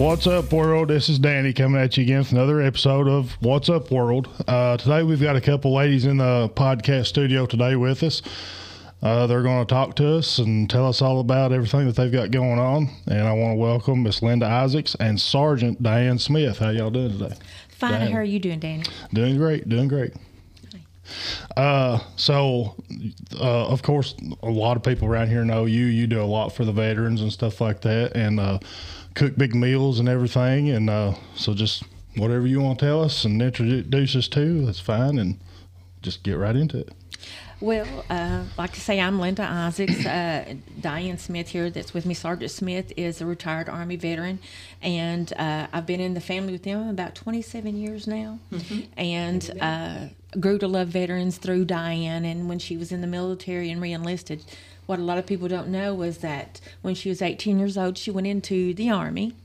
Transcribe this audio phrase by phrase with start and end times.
[0.10, 0.88] What's up, world?
[0.88, 4.28] This is Danny coming at you again with another episode of What's Up, World.
[4.48, 8.24] Uh, today we've got a couple ladies in the podcast studio today with us.
[9.04, 12.12] Uh, they're going to talk to us and tell us all about everything that they've
[12.12, 12.90] got going on.
[13.06, 16.58] And I want to welcome Miss Linda Isaacs and Sergeant Diane Smith.
[16.58, 17.36] How y'all doing today?
[17.78, 17.92] Fine.
[17.92, 18.12] Diane.
[18.12, 18.86] How are you doing, Danny?
[19.14, 20.14] Doing great, doing great.
[21.56, 22.76] Uh, so,
[23.40, 25.86] uh, of course, a lot of people around here know you.
[25.86, 28.60] You do a lot for the veterans and stuff like that, and uh,
[29.20, 30.70] cook big meals and everything.
[30.70, 31.84] And uh, so, just
[32.16, 35.40] whatever you want to tell us and introduce us to, that's fine, and
[36.02, 36.94] just get right into it.
[37.62, 40.06] Well, uh, like I say, I'm Linda Isaacs.
[40.06, 42.14] Uh, Diane Smith here, that's with me.
[42.14, 44.40] Sergeant Smith is a retired Army veteran,
[44.82, 48.40] and uh, I've been in the family with them about 27 years now,
[48.96, 50.06] and uh,
[50.40, 52.24] grew to love veterans through Diane.
[52.24, 54.46] And when she was in the military and reenlisted,
[54.90, 57.96] what a lot of people don't know was that when she was 18 years old,
[57.96, 59.36] she went into the Army.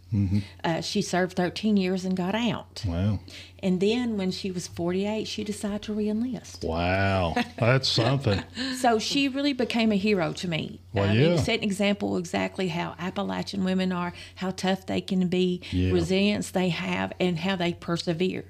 [0.63, 2.85] Uh, she served 13 years and got out.
[2.87, 3.19] Wow.
[3.59, 6.63] And then when she was 48, she decided to reenlist.
[6.65, 7.35] Wow.
[7.59, 8.43] That's something.
[8.79, 10.79] So she really became a hero to me.
[10.93, 11.37] Well, I mean, yeah.
[11.39, 15.91] set an example exactly how Appalachian women are, how tough they can be, Yeah.
[15.93, 18.45] resilience they have, and how they persevere.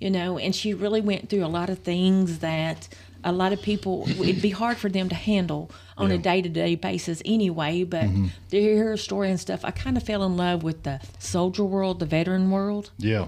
[0.00, 2.88] You know, and she really went through a lot of things that
[3.24, 6.14] a lot of people it'd be hard for them to handle on a Yeah.
[6.16, 6.22] Mm-hmm.
[6.22, 7.84] day to day basis anyway.
[7.84, 8.08] But
[8.50, 11.64] to hear her story and stuff, I kind of fell in love with the soldier
[11.64, 12.90] world, the veteran world.
[12.98, 13.26] Yeah.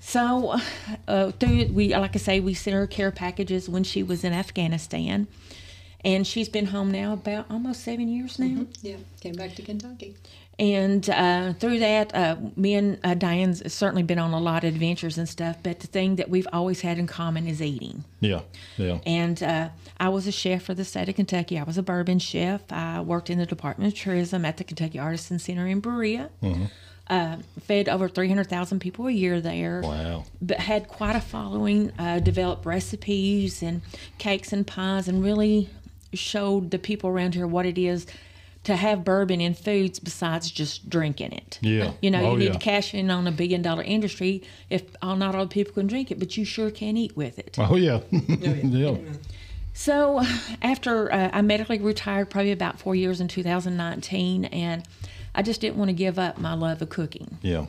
[0.00, 0.58] So,
[1.06, 4.24] uh, through it, we like I say, we sent her care packages when she was
[4.24, 5.28] in Afghanistan,
[6.04, 8.66] and she's been home now about almost seven years now.
[8.82, 10.16] Yeah, came back to Kentucky.
[10.58, 14.74] And uh, through that, uh, me and uh, Diane's certainly been on a lot of
[14.74, 15.56] adventures and stuff.
[15.62, 18.04] But the thing that we've always had in common is eating.
[18.20, 18.42] Yeah.
[18.76, 18.98] Yeah.
[19.06, 21.58] And uh, I was a chef for the state of Kentucky.
[21.58, 22.60] I was a bourbon chef.
[22.70, 26.30] I worked in the Department of Tourism at the Kentucky Artisan Center in Berea.
[27.08, 30.24] Uh, fed over 300,000 people a year there Wow.
[30.40, 33.82] but had quite a following, uh, developed recipes and
[34.18, 35.68] cakes and pies, and really
[36.14, 38.06] showed the people around here what it is
[38.64, 41.58] to have bourbon in foods besides just drinking it.
[41.62, 41.92] Yeah.
[42.00, 42.52] You know, Oh, you need yeah.
[42.52, 46.10] to cash in on a billion dollar industry if all, not all people can drink
[46.10, 47.56] it, but you sure can eat with it.
[47.58, 48.00] Oh, yeah.
[48.10, 48.96] yeah.
[49.74, 50.22] So,
[50.60, 54.82] after uh, I medically retired, probably about four years in 2019, and
[55.34, 57.38] I just didn't want to give up my love of cooking.
[57.42, 57.66] Yeah.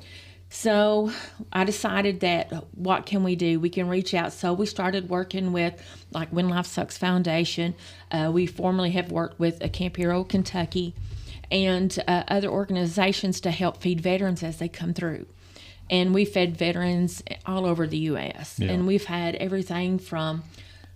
[0.53, 1.11] So
[1.51, 3.59] I decided that what can we do?
[3.59, 4.33] We can reach out.
[4.33, 5.81] So we started working with
[6.11, 7.73] like When Life Sucks Foundation.
[8.11, 10.93] Uh, we formerly have worked with uh, Camp Hero Kentucky
[11.49, 15.25] and uh, other organizations to help feed veterans as they come through.
[15.89, 18.59] And we fed veterans all over the U.S.
[18.59, 18.73] Yeah.
[18.73, 20.43] And we've had everything from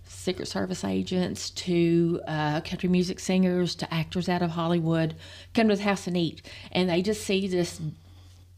[0.06, 5.15] Secret Service agents to uh, country music singers to actors out of Hollywood
[5.56, 6.44] come to the house and eat.
[6.71, 7.81] And they just see this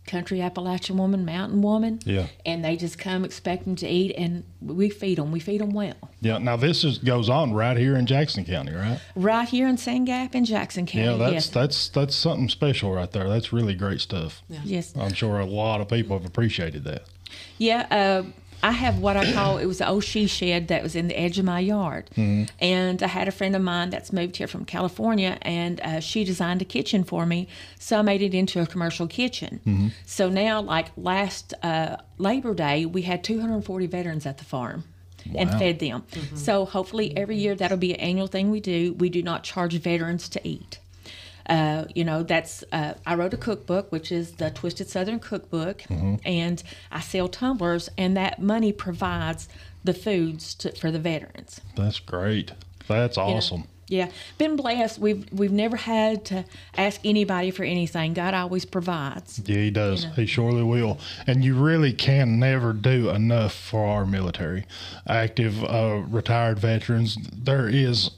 [0.09, 1.99] country Appalachian woman, mountain woman.
[2.05, 2.27] Yeah.
[2.45, 5.31] And they just come expecting to eat, and we feed them.
[5.31, 5.95] We feed them well.
[6.21, 6.37] Yeah.
[6.39, 8.99] Now, this is goes on right here in Jackson County, right?
[9.15, 11.05] Right here in Sand Gap in Jackson County.
[11.05, 11.49] Yeah, that's yes.
[11.49, 13.29] that's that's something special right there.
[13.29, 14.41] That's really great stuff.
[14.63, 14.93] yes.
[14.97, 17.03] I'm sure a lot of people have appreciated that.
[17.57, 18.23] Yeah, uh,
[18.61, 21.17] I have what I call it was an old she shed that was in the
[21.19, 22.09] edge of my yard,
[22.59, 26.23] and I had a friend of mine that's moved here from California, and uh, she
[26.23, 27.47] designed a kitchen for me,
[27.79, 29.91] so I made it into a commercial kitchen.
[30.05, 34.83] So now, like last uh, Labor Day, we had 240 veterans at the farm.
[35.35, 36.03] and fed them.
[36.35, 38.93] So hopefully every year that'll be an annual thing we do.
[38.93, 40.79] We do not charge veterans to eat.
[41.49, 45.81] Uh, you know, that's uh, I wrote a cookbook, which is the Twisted Southern Cookbook,
[46.23, 46.61] and
[46.91, 49.49] I sell tumblers, and that money provides
[49.83, 51.59] the foods to, for the veterans.
[51.75, 52.51] That's great.
[52.87, 53.29] That's you know.
[53.29, 53.63] awesome.
[53.89, 54.99] Yeah, been blessed.
[54.99, 56.45] We've we've never had to
[56.77, 58.13] ask anybody for anything.
[58.13, 59.41] God always provides.
[59.43, 60.05] Yeah, he does.
[60.05, 60.11] know.
[60.11, 60.99] He surely will.
[61.25, 64.65] And you really can never do enough for our military,
[65.07, 67.17] active, uh, retired veterans.
[67.33, 68.11] There is,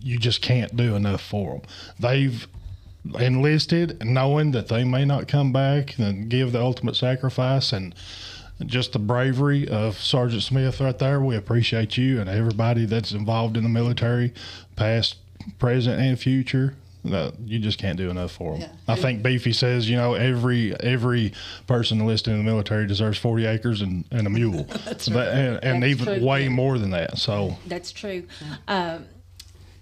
[0.00, 1.62] you just can't do enough for them.
[1.98, 2.46] They've
[3.18, 7.94] enlisted knowing that they may not come back and give the ultimate sacrifice and
[8.66, 11.20] just the bravery of Sergeant Smith right there.
[11.20, 14.34] We appreciate you and everybody that's involved in the military,
[14.76, 15.16] past,
[15.58, 16.74] present, and future.
[17.08, 18.62] Uh, you just can't do enough for them.
[18.62, 18.68] Yeah.
[18.88, 21.32] I think Beefy says, you know, every every
[21.68, 24.64] person enlisted in the military deserves 40 acres and, and a mule.
[24.84, 26.26] That's and, and That's even true.
[26.26, 27.16] way more than that.
[27.18, 28.24] So, That's true.
[28.66, 29.06] Um,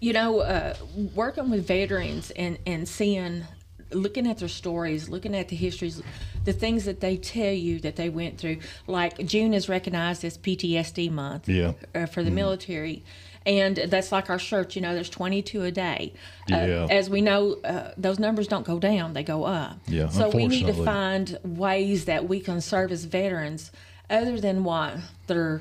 [0.00, 0.74] you know, uh,
[1.14, 3.44] working with veterans and, and seeing,
[3.92, 6.02] looking at their stories, looking at the histories,
[6.44, 8.58] the things that they tell you that they went through.
[8.86, 11.72] Like June is recognized as PTSD month Yeah.
[11.94, 13.04] uh, for the military.
[13.44, 16.12] And that's like our shirts, you know, there's 22 a day.
[16.50, 16.86] Uh, Yeah.
[16.90, 19.78] As we know, uh, those numbers don't go down, they go up.
[19.86, 23.70] Yeah, So we need to find ways that we can serve as veterans
[24.10, 24.96] other than what
[25.28, 25.60] their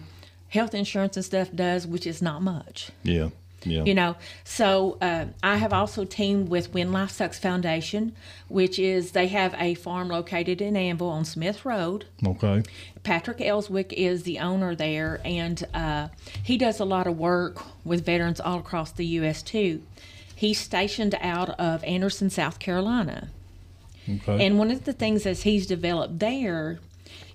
[0.50, 3.30] health insurance and stuff does, which is not much yeah.
[3.66, 3.84] Yeah.
[3.84, 8.14] you know so uh, i have also teamed with when life sucks foundation
[8.48, 12.64] which is they have a farm located in Annville on smith road Okay.
[13.04, 16.10] patrick ellswick is the owner there and uh,
[16.44, 19.82] he does a lot of work with veterans all across the us too
[20.36, 23.30] he's stationed out of anderson south carolina
[24.08, 24.46] Okay.
[24.46, 26.80] and one of the things that he's developed there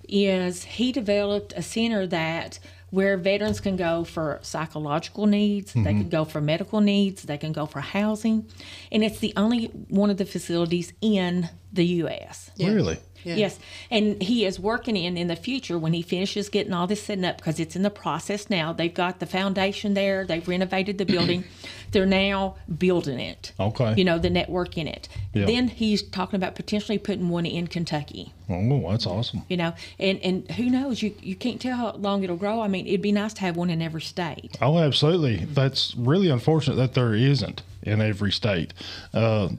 [0.07, 2.59] is he developed a center that
[2.91, 6.09] where veterans can go for psychological needs, they can mm-hmm.
[6.09, 8.45] go for medical needs, they can go for housing,
[8.91, 12.51] and it's the only one of the facilities in the U.S.
[12.55, 12.71] Yeah.
[12.71, 12.97] Really?
[13.23, 13.35] Yeah.
[13.35, 13.59] Yes,
[13.91, 17.23] and he is working in in the future when he finishes getting all this setting
[17.23, 18.73] up because it's in the process now.
[18.73, 20.25] They've got the foundation there.
[20.25, 21.43] They've renovated the building.
[21.91, 23.51] They're now building it.
[23.59, 23.93] Okay.
[23.95, 25.07] You know the network in it.
[25.33, 25.45] Yeah.
[25.45, 28.33] Then he's talking about potentially putting one in Kentucky.
[28.49, 29.43] Oh, that's awesome.
[29.49, 31.03] You know, and and who knows?
[31.03, 32.61] You you can't tell how long it'll grow.
[32.61, 34.57] I mean, it'd be nice to have one in every state.
[34.61, 35.45] Oh, absolutely.
[35.45, 38.73] That's really unfortunate that there isn't in every state.
[39.13, 39.49] Uh,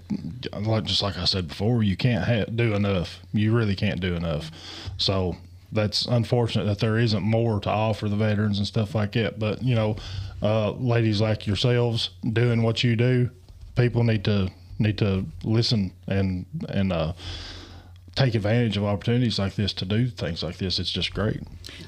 [0.60, 3.20] like just like I said before, you can't ha- do enough.
[3.32, 4.50] You really can't do enough.
[4.96, 5.36] So
[5.72, 9.38] that's unfortunate that there isn't more to offer the veterans and stuff like that.
[9.38, 9.96] But you know,
[10.42, 13.30] uh, ladies like yourselves doing what you do,
[13.76, 17.12] people need to need to listen and and uh,
[18.14, 20.78] take advantage of opportunities like this to do things like this.
[20.78, 21.40] It's just great.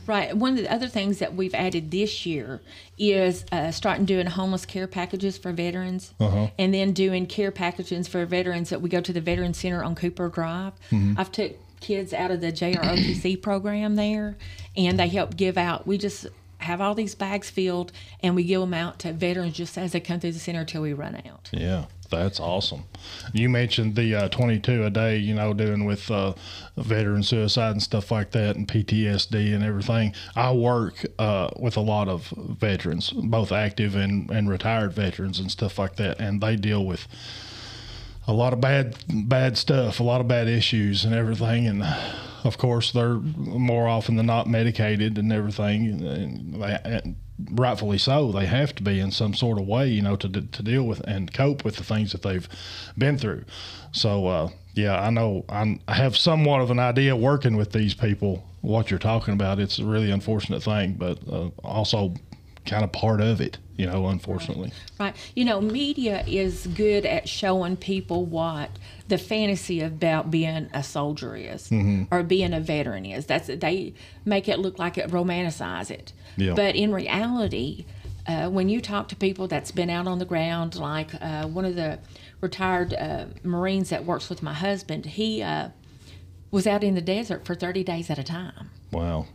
[0.07, 0.35] Right.
[0.37, 2.63] One of the other things that we've added this year
[2.99, 6.49] is uh, starting doing homeless care packages for veterans, Uh-huh.
[6.59, 9.95] and then doing care packages for veterans that we go to the Veteran Center on
[9.95, 10.73] Cooper Drive.
[11.17, 14.37] I've took kids out of the JROTC program there,
[14.77, 15.87] and they help give out.
[15.87, 16.27] We just
[16.59, 17.93] have all these bags filled,
[18.23, 20.81] and we give them out to veterans just as they come through the center until
[20.81, 21.51] we run out.
[21.53, 21.85] Yeah,
[22.17, 22.85] that's awesome.
[23.33, 26.35] You mentioned the uh, 22 a day, you know, doing with uh,
[26.77, 30.15] veteran suicide and stuff like that, and PTSD and everything.
[30.35, 35.51] I work uh, with a lot of veterans, both active and, and retired veterans and
[35.51, 37.07] stuff like that, and they deal with
[38.27, 41.85] a lot of bad bad stuff, a lot of bad issues and everything, and
[42.45, 47.17] of course they're more often than not medicated and everything, and, and
[47.51, 48.33] rightfully so.
[48.33, 51.01] They have to be in some sort of way, you know, to to deal with
[51.01, 52.49] and cope with the things that they've
[52.97, 53.45] been through.
[53.93, 57.95] So uh, yeah, I know I'm, I have somewhat of an idea working with these
[57.95, 59.61] people what you're talking about.
[59.61, 62.15] It's a really unfortunate thing, but uh, also
[62.67, 64.73] kind of part of it, you know, unfortunately.
[64.99, 65.15] Right.
[65.35, 68.71] You know, media is good at showing people what
[69.09, 71.71] the fantasy about being a soldier is
[72.11, 73.27] or being a veteran is.
[73.27, 76.13] That's they make it look like it romanticize it.
[76.37, 76.55] Yeah.
[76.55, 77.85] But in reality,
[78.27, 81.65] uh, when you talk to people that's been out on the ground, like uh, one
[81.65, 81.99] of the
[82.41, 85.69] retired uh, Marines that works with my husband, he uh,
[86.51, 89.27] was out in the desert for 30 days at a time Wow.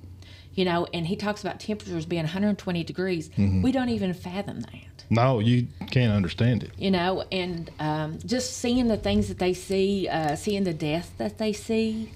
[0.54, 3.30] you know, and he talks about temperatures being 120 degrees.
[3.38, 6.72] We don't even fathom that, No, you can't understand it.
[6.78, 11.12] you know, and um, just seeing the things that they see, uh, seeing the death
[11.18, 12.12] that they see,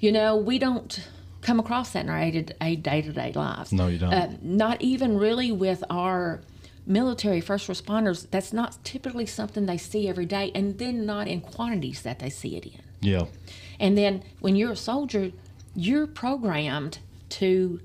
[0.00, 1.00] you know, we don't
[1.44, 3.72] come across that in our day to day lives.
[3.72, 4.12] No, you don't.
[4.12, 6.40] Uh, not even really with our
[6.86, 8.26] military first responders.
[8.30, 12.30] That's not typically something they see every day, and then not in quantities that they
[12.30, 12.80] see it in.
[13.00, 13.26] Yeah.
[13.78, 15.30] And then when you're a soldier,
[15.74, 16.98] you're programmed
[17.30, 17.80] to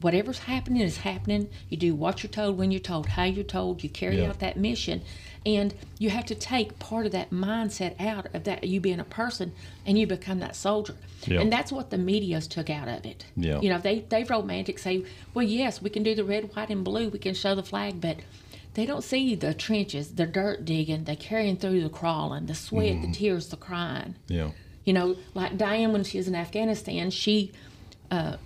[0.00, 1.48] whatever's happening is happening.
[1.68, 3.82] You do what you're told, when you're told, how you're told.
[3.82, 4.28] You carry Yeah.
[4.30, 5.02] out that mission,
[5.46, 9.04] and you have to take part of that mindset out of that you being a
[9.04, 9.52] person,
[9.86, 10.96] and you become that soldier.
[11.28, 13.26] And that's what the media's took out of it.
[13.36, 13.60] Yeah.
[13.60, 15.04] You know, they they romantic say,
[15.34, 17.08] well, yes, we can do the red, white, and blue.
[17.08, 18.18] We can show the flag, but
[18.74, 22.94] they don't see the trenches, the dirt digging, the carrying through, the crawling, the sweat,
[22.94, 23.10] Mm-hmm.
[23.10, 24.14] the tears, the crying.
[24.28, 24.50] Yeah.
[24.84, 27.52] You know, like Diane, when she was in Afghanistan, she
[28.10, 28.36] uh,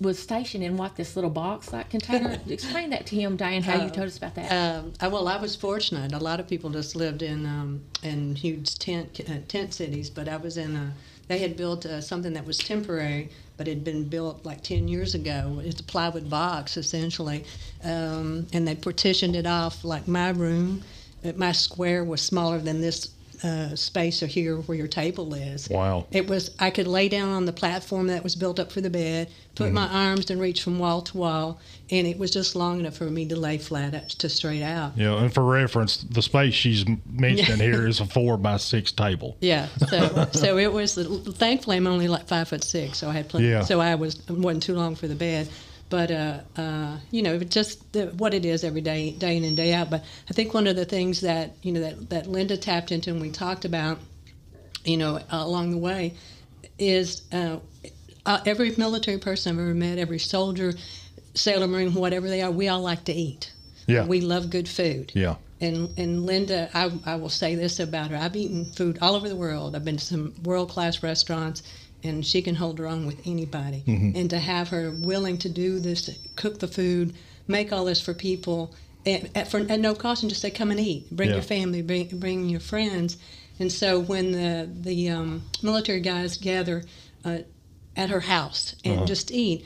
[0.00, 2.38] was stationed in what this little box like container.
[2.48, 3.62] Explain that to him, Diane.
[3.62, 4.50] How you told us about that?
[4.52, 6.12] Um, well, I was fortunate.
[6.12, 10.28] A lot of people just lived in um, in huge tent uh, tent cities, but
[10.28, 10.92] I was in a.
[11.28, 15.14] They had built uh, something that was temporary, but had been built like ten years
[15.14, 15.60] ago.
[15.64, 17.44] It's a plywood box essentially,
[17.82, 20.82] um, and they partitioned it off like my room.
[21.24, 23.08] Uh, My square was smaller than this
[23.42, 25.68] uh, space or here where your table is.
[25.68, 26.06] Wow.
[26.10, 28.90] It was I could lay down on the platform that was built up for the
[28.90, 32.80] bed, put my arms and reach from wall to wall, and it was just long
[32.80, 34.96] enough for me to lay flat out, to straight out.
[34.96, 39.36] Yeah, and for reference, the space she's mentioning here is a four by six table.
[39.40, 40.94] Yeah, so so it was.
[40.94, 43.48] Thankfully, I'm only like five foot six, so I had plenty.
[43.48, 43.62] Yeah.
[43.62, 45.48] So I was wasn't too long for the bed,
[45.88, 49.56] but uh, uh, you know, just the, what it is every day, day in and
[49.56, 49.90] day out.
[49.90, 53.10] But I think one of the things that you know that that Linda tapped into
[53.10, 53.98] and we talked about,
[54.84, 56.14] you know, along the way,
[56.78, 57.58] is uh,
[58.24, 60.72] uh, every military person I've ever met, every soldier,
[61.34, 63.52] sailor, marine, whatever they are, we all like to eat.
[63.86, 64.04] Yeah.
[64.04, 65.12] We love good food.
[65.14, 65.36] Yeah.
[65.60, 68.16] And and Linda, I, I will say this about her.
[68.16, 69.74] I've eaten food all over the world.
[69.74, 71.62] I've been to some world class restaurants,
[72.06, 73.82] and she can hold her own with anybody.
[73.86, 77.14] And to have her willing to do this, cook the food,
[77.48, 80.70] make all this for people, at, at, for, at no cost, and just say, "Come
[80.70, 81.10] and eat.
[81.10, 81.36] Bring Yeah.
[81.36, 81.82] your family.
[81.82, 83.16] Bring bring your friends."
[83.58, 86.82] And so when the the um, military guys gather
[87.24, 87.38] uh,
[87.96, 89.64] at her house and just eat,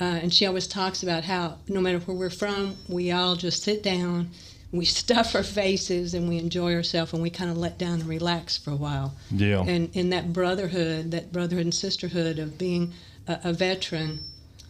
[0.00, 3.62] uh, and she always talks about how no matter where we're from, we all just
[3.62, 4.30] sit down,
[4.72, 8.08] we stuff our faces, and we enjoy ourselves, and we kind of let down and
[8.08, 9.14] relax for a while.
[9.30, 9.62] Yeah.
[9.62, 12.92] And in that brotherhood, that brotherhood and sisterhood of being
[13.26, 14.20] a, a veteran,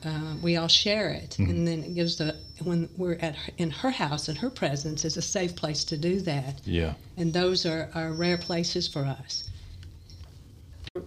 [0.04, 3.70] uh, we all share it, and then it gives the when we're at her, in
[3.70, 6.92] her house in her presence is a safe place to do that Yeah.
[7.16, 9.48] and those are, are rare places for us.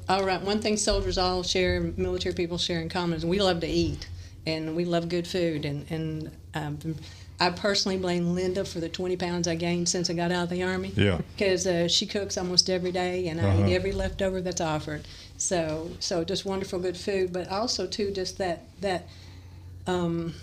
[0.09, 3.59] All right, one thing soldiers all share, military people share in common is we love
[3.61, 4.07] to eat,
[4.47, 5.65] and we love good food.
[5.65, 6.95] And and um,
[7.45, 10.49] I personally blame Linda for the 20 pounds I gained since I got out of
[10.49, 10.93] the army.
[10.95, 11.19] Yeah.
[11.35, 13.67] Because uh, she cooks almost every day, and I Uh-huh.
[13.67, 15.01] eat every leftover that's offered.
[15.37, 19.07] So so just wonderful good food, but also too just that that
[19.87, 20.33] um,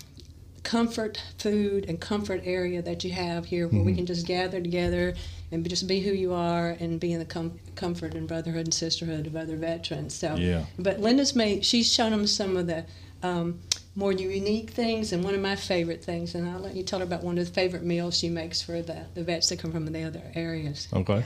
[0.62, 3.87] comfort food and comfort area that you have here where Mm-hmm.
[3.87, 5.14] we can just gather together
[5.50, 8.75] and just be who you are and be in the com- comfort and brotherhood and
[8.75, 10.14] sisterhood of other veterans.
[10.14, 10.64] So, Yeah.
[10.78, 12.85] but Linda's made, she's shown them some of the
[13.23, 13.59] um,
[13.94, 17.04] more unique things and one of my favorite things, and I'll let you tell her
[17.04, 19.87] about one of the favorite meals she makes for the, the vets that come from
[19.87, 20.88] the other areas.
[20.92, 21.25] Okay.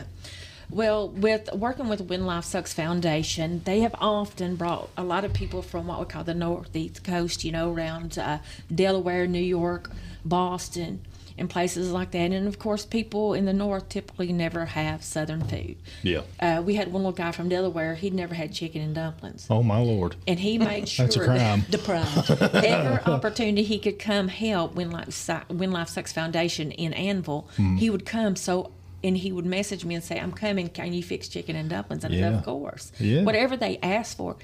[0.71, 5.35] Well, with working with When Life Sucks Foundation, they have often brought a lot of
[5.35, 8.39] people from what we call the Northeast Coast, you know, around uh,
[8.75, 9.91] Delaware, New York,
[10.25, 11.03] Boston,
[11.37, 12.31] and places like that.
[12.33, 15.77] And of course, people in the North typically never have Southern food.
[16.03, 16.23] Yeah.
[16.41, 19.47] Uh, we had one little guy from Delaware, he'd never had chicken and dumplings.
[19.51, 20.17] Oh my lord.
[20.29, 21.65] And he made sure That's a crime.
[21.71, 22.31] Deprived.
[22.55, 27.45] every opportunity he could come help when Life, Su- when Life Sucks Foundation in Annville,
[27.57, 27.77] Hmm.
[27.77, 28.37] he would come.
[28.37, 28.71] So,
[29.03, 30.69] and he would message me and say, "I'm coming.
[30.69, 32.39] Can you fix chicken and dumplings?" And Yeah.
[32.39, 33.23] of course, Yeah.
[33.23, 34.37] whatever they asked for.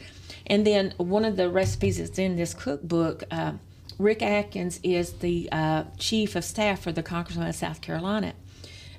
[0.47, 3.25] And then one of the recipes that's in this cookbook.
[3.31, 3.53] Uh,
[4.01, 8.33] Rick Atkins is the uh, chief of staff for the Congressman of South Carolina,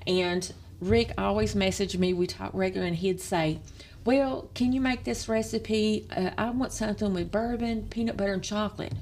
[0.05, 2.13] and Rick always messaged me.
[2.13, 3.59] We talk regularly, and he'd say,
[4.05, 6.07] "Well, can you make this recipe?
[6.15, 8.93] Uh, I want something with bourbon, peanut butter, and chocolate."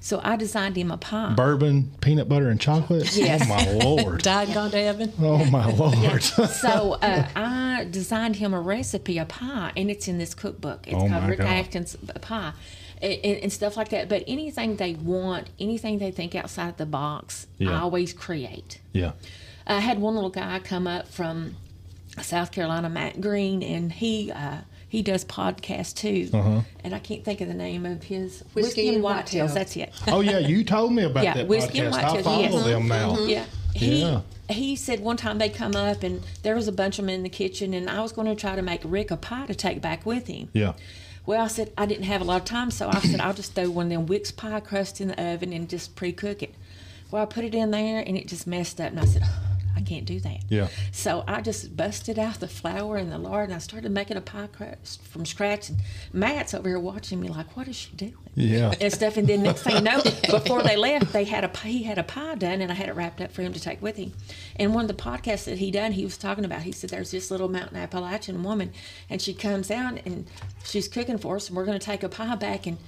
[0.00, 1.34] So I designed him a pie.
[1.34, 3.14] Bourbon, peanut butter, and chocolate.
[3.16, 3.42] Yes.
[3.44, 4.22] Oh my lord.
[4.22, 5.12] Died gone to heaven.
[5.20, 6.22] Oh my lord.
[6.22, 10.86] so uh, I designed him a recipe, a pie, and it's in this cookbook.
[10.86, 11.40] It's Oh, called Rick.
[11.40, 12.52] Atkins pie.
[13.00, 14.08] And, and and stuff like that.
[14.08, 17.70] But anything they want, anything they think outside the box, Yeah.
[17.72, 18.80] I always create.
[18.92, 19.12] yeah.
[19.66, 21.54] I had one little guy come up from
[22.22, 26.30] South Carolina, Matt Green, and he uh, he does podcasts too.
[26.36, 26.60] Uh-huh.
[26.82, 29.46] And I can't think of the name of his Whiskey and Whitetail.
[29.48, 29.92] That's it.
[30.06, 32.16] Oh yeah, you told me about Yeah, that Whiskey and podcast.
[32.18, 32.64] I follow yes.
[32.64, 33.18] them now.
[33.20, 33.44] Yeah.
[33.74, 34.22] He Yeah.
[34.48, 37.22] he said one time they come up and there was a bunch of them in
[37.22, 39.82] the kitchen and I was going to try to make Rick a pie to take
[39.82, 40.48] back with him.
[40.54, 40.72] Yeah.
[41.28, 43.52] Well, I said I didn't have a lot of time, so I said I'll just
[43.52, 46.54] throw one of them Wix pie crust in the oven and just pre-cook it.
[47.10, 49.24] Well, I put it in there and it just messed up, and I said
[49.88, 50.40] can't do that.
[50.48, 50.68] Yeah.
[50.92, 54.20] So I just busted out the flour and the lard, and I started making a
[54.20, 55.70] pie crust from scratch.
[55.70, 55.78] And
[56.12, 58.74] Matt's over here watching me like, "What is she doing?" Yeah.
[58.80, 59.16] and stuff.
[59.16, 62.02] And then next thing you know, before they left, they had a he had a
[62.02, 64.12] pie done, and I had it wrapped up for him to take with him.
[64.56, 66.62] And one of the podcasts that he done, he was talking about.
[66.62, 68.72] He said, "There's this little mountain Appalachian woman,
[69.08, 70.26] and she comes out and
[70.64, 72.78] she's cooking for us, and we're going to take a pie back and."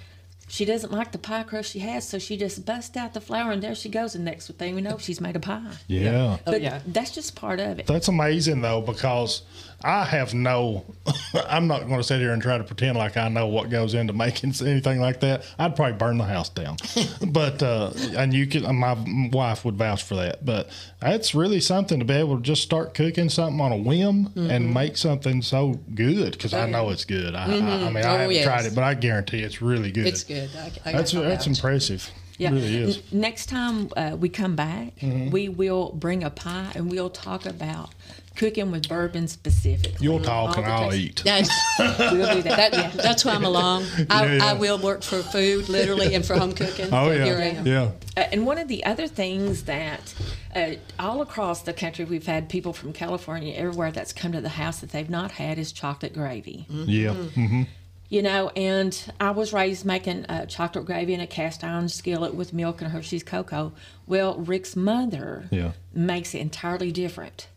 [0.50, 3.52] She doesn't like the pie crust she has, so she just busts out the flour,
[3.52, 4.16] and there she goes.
[4.16, 5.62] And next thing we know, she's made a pie.
[5.86, 6.38] Yeah.
[6.44, 6.80] Oh, But yeah.
[6.88, 7.86] that's just part of it.
[7.86, 9.42] That's amazing though, because
[9.82, 10.84] I have no.
[11.48, 13.94] I'm not going to sit here and try to pretend like I know what goes
[13.94, 15.44] into making anything like that.
[15.58, 16.76] I'd probably burn the house down.
[17.28, 18.96] but uh, and you can, my
[19.32, 20.44] wife would vouch for that.
[20.44, 20.70] But
[21.00, 24.50] that's really something to be able to just start cooking something on a whim Mm-hmm.
[24.50, 26.32] and make something so good.
[26.32, 27.34] Because I know it's good.
[27.34, 28.44] I, I, I mean, I Oh, haven't yes.
[28.44, 30.06] tried it, but I guarantee it's really good.
[30.06, 30.50] It's good.
[30.56, 32.10] I, I That's that's impressive.
[32.38, 32.48] Yeah.
[32.50, 35.30] It really next time uh, we come back, Mm-hmm.
[35.30, 37.90] we will bring a pie and we'll talk about
[38.36, 39.96] cooking with bourbon specifically.
[40.00, 41.22] You'll talk and I'll eat.
[41.24, 42.72] That's, We'll do that.
[42.72, 43.84] that, that's why I'm along.
[44.08, 44.44] I, Yeah, yeah.
[44.46, 46.86] I will work for food, literally, and for home cooking.
[46.86, 47.66] Oh So yeah, Here I am.
[47.66, 47.90] yeah.
[48.16, 50.14] Uh, and one of the other things that
[50.54, 54.48] uh, all across the country we've had people from California everywhere that's come to the
[54.50, 56.66] house that they've not had is chocolate gravy.
[56.68, 57.12] Yeah.
[57.14, 57.62] hmm
[58.08, 62.34] You know, and I was raised making uh, chocolate gravy in a cast iron skillet
[62.34, 63.72] with milk and Hershey's cocoa.
[64.06, 65.72] Well, Rick's mother Yeah.
[65.92, 67.48] makes it entirely different.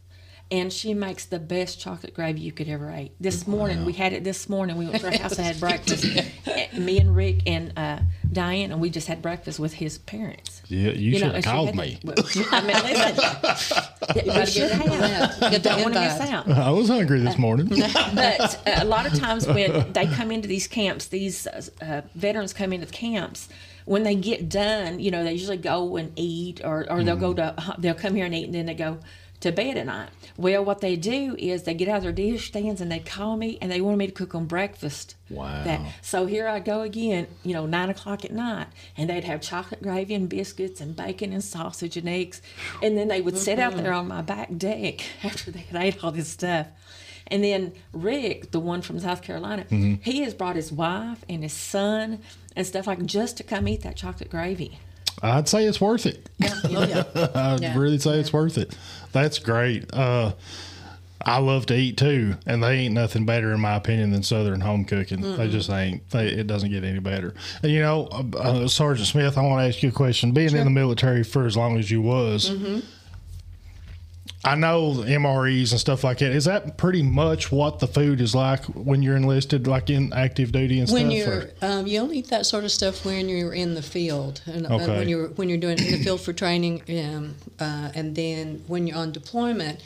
[0.51, 3.13] And she makes the best chocolate gravy you could ever eat.
[3.19, 4.77] This morning, we had it this morning.
[4.77, 6.05] We went to her house and had breakfast.
[6.77, 7.99] Me and Rick and uh,
[8.31, 10.61] Diane, and we just had breakfast with his parents.
[10.67, 11.99] Yeah, you, should have called had- me.
[12.03, 12.15] Well,
[12.51, 13.83] I mean, listen,
[14.15, 15.39] you better should get on have.
[15.39, 15.51] that.
[15.51, 17.67] Get Don't want to miss out I was hungry this morning.
[17.69, 22.01] but uh, a lot of times when they come into these camps, these uh, uh,
[22.15, 23.49] veterans come into the camps.
[23.85, 27.33] When they get done, you know, they usually go and eat, or, or they'll go
[27.33, 28.99] to they'll come here and eat, and then they go
[29.43, 30.09] to bed at night.
[30.37, 33.37] Well, what they do is they get out of their dish stands and they call
[33.37, 35.15] me and they want me to cook them breakfast.
[35.29, 35.63] Wow.
[35.63, 39.41] That, so here I go again, you know, nine o'clock at night, and they'd have
[39.41, 42.41] chocolate gravy and biscuits and bacon and sausage and eggs,
[42.81, 43.99] and then they would sit out there mm-hmm.
[43.99, 46.67] on my back deck after they had ate all this stuff.
[47.27, 49.95] And then Rick, the one from South Carolina, mm-hmm.
[50.01, 52.19] he has brought his wife and his son
[52.55, 54.79] and stuff like just to come eat that chocolate gravy.
[55.21, 56.27] I'd say it's worth it.
[56.43, 57.03] Oh, yeah.
[57.35, 57.77] I'd Yeah.
[57.77, 58.75] really say it's worth it.
[59.11, 59.93] That's great.
[59.93, 60.33] Uh,
[61.25, 64.59] I love to eat too, and they ain't nothing better in my opinion than Southern
[64.59, 65.21] home cooking.
[65.37, 66.09] They just ain't.
[66.09, 67.33] They, it doesn't get any better.
[67.61, 70.33] And you know, uh, uh, Sergeant Smith, I want to ask you a question.
[70.33, 72.49] Being in the military for as long as you was,
[74.45, 76.31] I know MREs and stuff like that.
[76.33, 80.51] Is that pretty much what the food is like when you're enlisted, like in active
[80.51, 81.13] duty and When stuff?
[81.17, 84.41] you're, or- um, you only eat that sort of stuff when you're in the field,
[84.45, 88.15] and uh, when you're when you're doing in the field for training, um, uh, and
[88.15, 89.81] then when you're on deployment,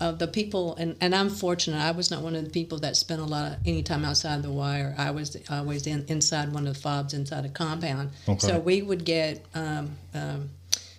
[0.00, 1.78] uh, the people and, and I'm fortunate.
[1.78, 4.42] I was not one of the people that spent a lot of any time outside
[4.42, 4.94] the wire.
[4.96, 8.10] I was always in, inside one of the FOBs inside a compound.
[8.26, 8.38] Okay.
[8.38, 10.48] So we would get um, um,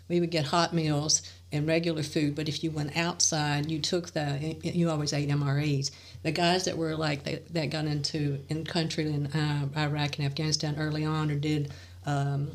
[0.07, 2.35] we would get hot meals and regular food.
[2.35, 5.91] But if you went outside, you took the you always ate MREs.
[6.23, 10.25] The guys that were like that, that got into in country in uh, Iraq and
[10.25, 11.71] Afghanistan early on, or did
[12.05, 12.51] um,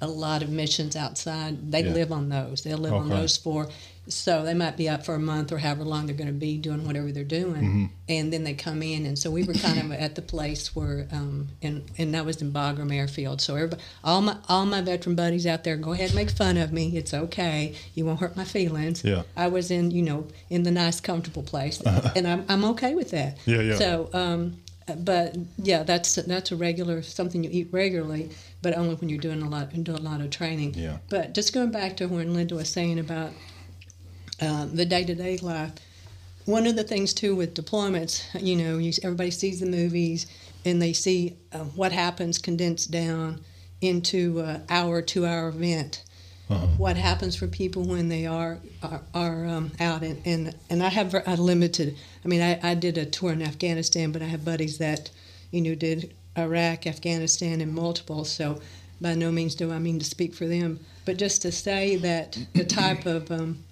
[0.00, 1.92] a lot of missions outside, they Yeah.
[1.92, 2.62] live on those.
[2.62, 3.68] They'll live on those for.
[4.10, 6.58] So they might be up for a month or however long they're going to be
[6.58, 7.84] doing whatever they're doing, Mm-hmm.
[8.08, 9.06] and then they come in.
[9.06, 12.42] And so we were kind of at the place where, um, and and that was
[12.42, 13.40] in Bagram Airfield.
[13.40, 16.56] So everybody, all my all my veteran buddies out there, go ahead and make fun
[16.56, 16.96] of me.
[16.96, 17.74] It's okay.
[17.94, 19.02] You won't hurt my feelings.
[19.04, 19.22] Yeah.
[19.36, 21.80] I was in, you know, in the nice, comfortable place,
[22.16, 23.38] and I'm I'm okay with that.
[23.46, 23.74] Yeah, yeah.
[23.76, 24.56] So, um,
[24.98, 29.40] but yeah, that's that's a regular something you eat regularly, but only when you're doing
[29.42, 30.74] a lot doing a lot of training.
[30.74, 30.98] Yeah.
[31.08, 33.30] But just going back to when Linda was saying about
[34.40, 35.72] um, the day to day life,
[36.44, 40.26] one of the things too with deployments, you know, you, everybody sees the movies
[40.64, 43.40] and they see uh, what happens condensed down
[43.80, 46.04] into an hour, two hour event.
[46.78, 50.88] What happens for people when they are are, are um, out and, and and I
[50.88, 51.96] have I limited.
[52.24, 55.10] I mean, I, I did a tour in Afghanistan, but I have buddies that,
[55.52, 58.24] you know, did Iraq, Afghanistan, and multiple.
[58.24, 58.60] So,
[59.00, 62.36] by no means do I mean to speak for them, but just to say that
[62.54, 63.62] the type of um,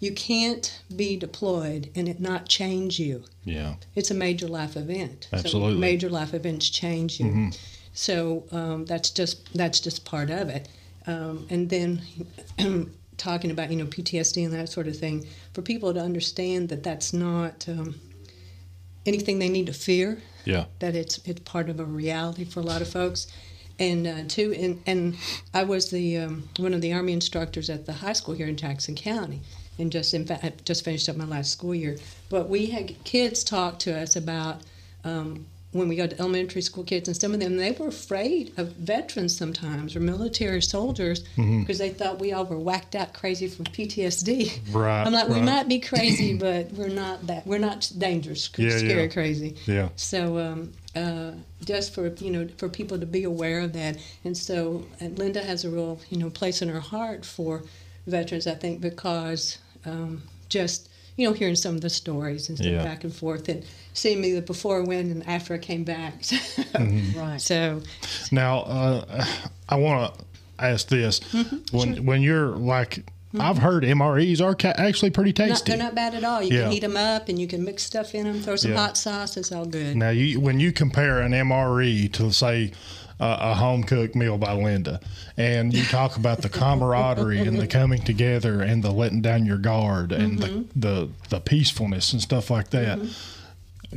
[0.00, 3.24] you can't be deployed and it not change you.
[3.44, 3.74] yeah.
[3.96, 5.28] It's a major life event.
[5.32, 5.74] Absolutely.
[5.74, 7.50] So major life events change you.
[7.92, 10.68] So um, that's just that's just part of it.
[11.06, 12.02] Um, and then
[13.16, 16.84] talking about you know PTSD and that sort of thing for people to understand that
[16.84, 17.96] that's not um,
[19.04, 20.22] anything they need to fear.
[20.44, 20.66] Yeah.
[20.78, 23.26] That it's it's part of a reality for a lot of folks.
[23.80, 25.16] And uh, two, and, and
[25.54, 28.56] I was the um, one of the Army instructors at the high school here in
[28.56, 29.40] Jackson County,
[29.78, 31.96] and just in fact, I just finished up my last school year.
[32.30, 34.60] But we had kids talk to us about
[35.04, 38.58] um, when we go to elementary school kids, and some of them they were afraid
[38.58, 41.72] of veterans sometimes or military soldiers because Mm-hmm.
[41.78, 44.74] they thought we all were whacked out crazy from PTSD.
[44.74, 47.46] Right, I'm like, we might be crazy, but we're not that.
[47.46, 49.08] We're not dangerous, Yeah, scary, yeah.
[49.08, 49.56] crazy.
[49.66, 49.88] Yeah.
[49.96, 51.32] So um, uh,
[51.64, 55.42] just for you know for people to be aware of that, and so and Linda
[55.44, 57.62] has a real you know place in her heart for
[58.06, 58.46] veterans.
[58.46, 62.84] I think because um, just you know hearing some of the stories and stuff Yeah.
[62.84, 66.22] back and forth, and seeing me the before, when, and after I came back.
[66.78, 67.18] Mm-hmm.
[67.18, 67.40] Right.
[67.40, 67.82] So
[68.30, 69.24] Now, uh,
[69.68, 70.24] I want to
[70.58, 71.76] ask this: Mm-hmm.
[71.76, 73.04] when when you're like,
[73.38, 75.72] I've heard MREs are ca- actually pretty not, tasty.
[75.72, 76.42] they're not bad at all.
[76.42, 76.62] You Yeah.
[76.64, 78.40] can heat them up, and you can mix stuff in them.
[78.40, 78.76] Throw some Yeah.
[78.78, 79.36] hot sauce.
[79.36, 79.96] It's all good.
[79.96, 82.72] Now, you when you compare an MRE to say
[83.20, 85.00] a home cooked meal by Linda,
[85.36, 89.58] and you talk about the camaraderie and the coming together and the letting down your
[89.58, 90.78] guard and Mm-hmm.
[90.80, 92.98] the, the the peacefulness and stuff like that.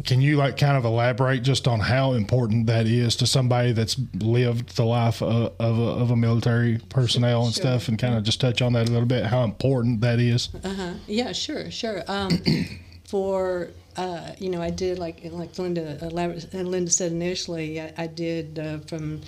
[0.06, 4.00] Can you like kind of elaborate just on how important that is to somebody that's
[4.14, 7.62] lived the life of, of, a, of a military personnel and Sure.
[7.64, 9.26] stuff, and kind of just touch on that a little bit?
[9.26, 10.48] How important that is?
[10.64, 10.94] Uh-huh.
[11.08, 12.04] Yeah, sure, sure.
[12.08, 12.42] Um,
[13.04, 13.68] for
[14.02, 17.80] uh, you know, I did like like Linda elabor- uh, Linda said initially.
[17.82, 19.22] I, I did uh, from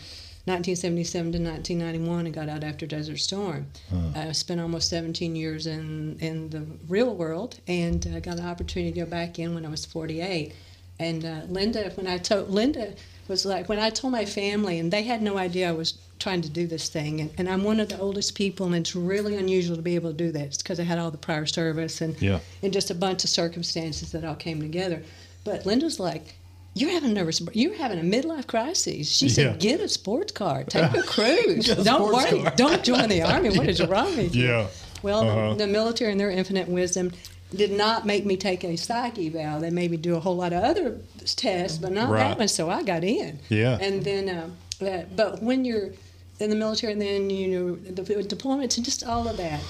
[0.46, 3.68] 1977 to 1991 and got out after Desert Storm.
[4.16, 8.92] I spent almost 17 years in in the real world and uh, got an opportunity
[8.92, 10.54] to go back in when I was 48.
[11.00, 12.94] And uh, Linda, when I told Linda
[13.28, 16.42] was like when I told my family, and they had no idea I was trying
[16.42, 19.36] to do this thing, and, and I'm one of the oldest people, and it's really
[19.36, 20.42] unusual to be able to do that.
[20.46, 22.40] It's because I had all the prior service and Yeah.
[22.64, 25.04] and just a bunch of circumstances that all came together.
[25.44, 26.36] But Linda's like,
[26.76, 29.34] "You're having a nervous, you're having a midlife crisis." She Yeah.
[29.34, 31.68] said, "Get a sports car, take a cruise.
[31.70, 33.50] A Don't worry, car." don't join the army.
[33.58, 34.68] What is wrong with you?" Yeah.
[35.04, 35.54] Well, Uh-huh.
[35.56, 37.12] the military and their infinite wisdom
[37.54, 39.60] did not make me take a psych eval.
[39.60, 42.30] They made me do a whole lot of other tests, but not Right.
[42.30, 42.48] that one.
[42.48, 43.40] So I got in.
[43.50, 43.78] Yeah.
[43.82, 45.90] And then, uh, but when you're
[46.39, 49.62] in the military, and then you know the deployments and just all of that,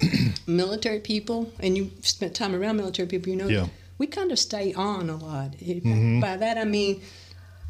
[0.46, 3.66] military people, and you spent time around military people, you know, Yeah.
[3.98, 5.52] we kind of stay on a lot.
[5.52, 6.20] Mm-hmm.
[6.20, 7.00] By that I mean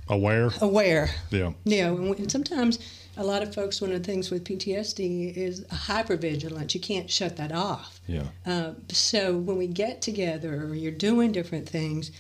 [0.09, 0.51] Aware.
[0.61, 1.11] aware.
[1.31, 1.53] Yeah.
[1.65, 2.79] Yeah, and, and sometimes
[3.17, 6.75] a lot of folks, one of the things with PTSD is hypervigilance.
[6.75, 8.01] You can't shut that off.
[8.07, 8.25] Yeah.
[8.45, 12.11] Uh, so when we get together or you're doing different things,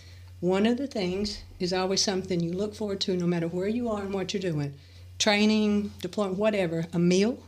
[0.40, 3.88] one of the things is always something you look forward to no matter where you
[3.88, 4.74] are and what you're doing.
[5.18, 7.38] Training, deployment, whatever, a meal.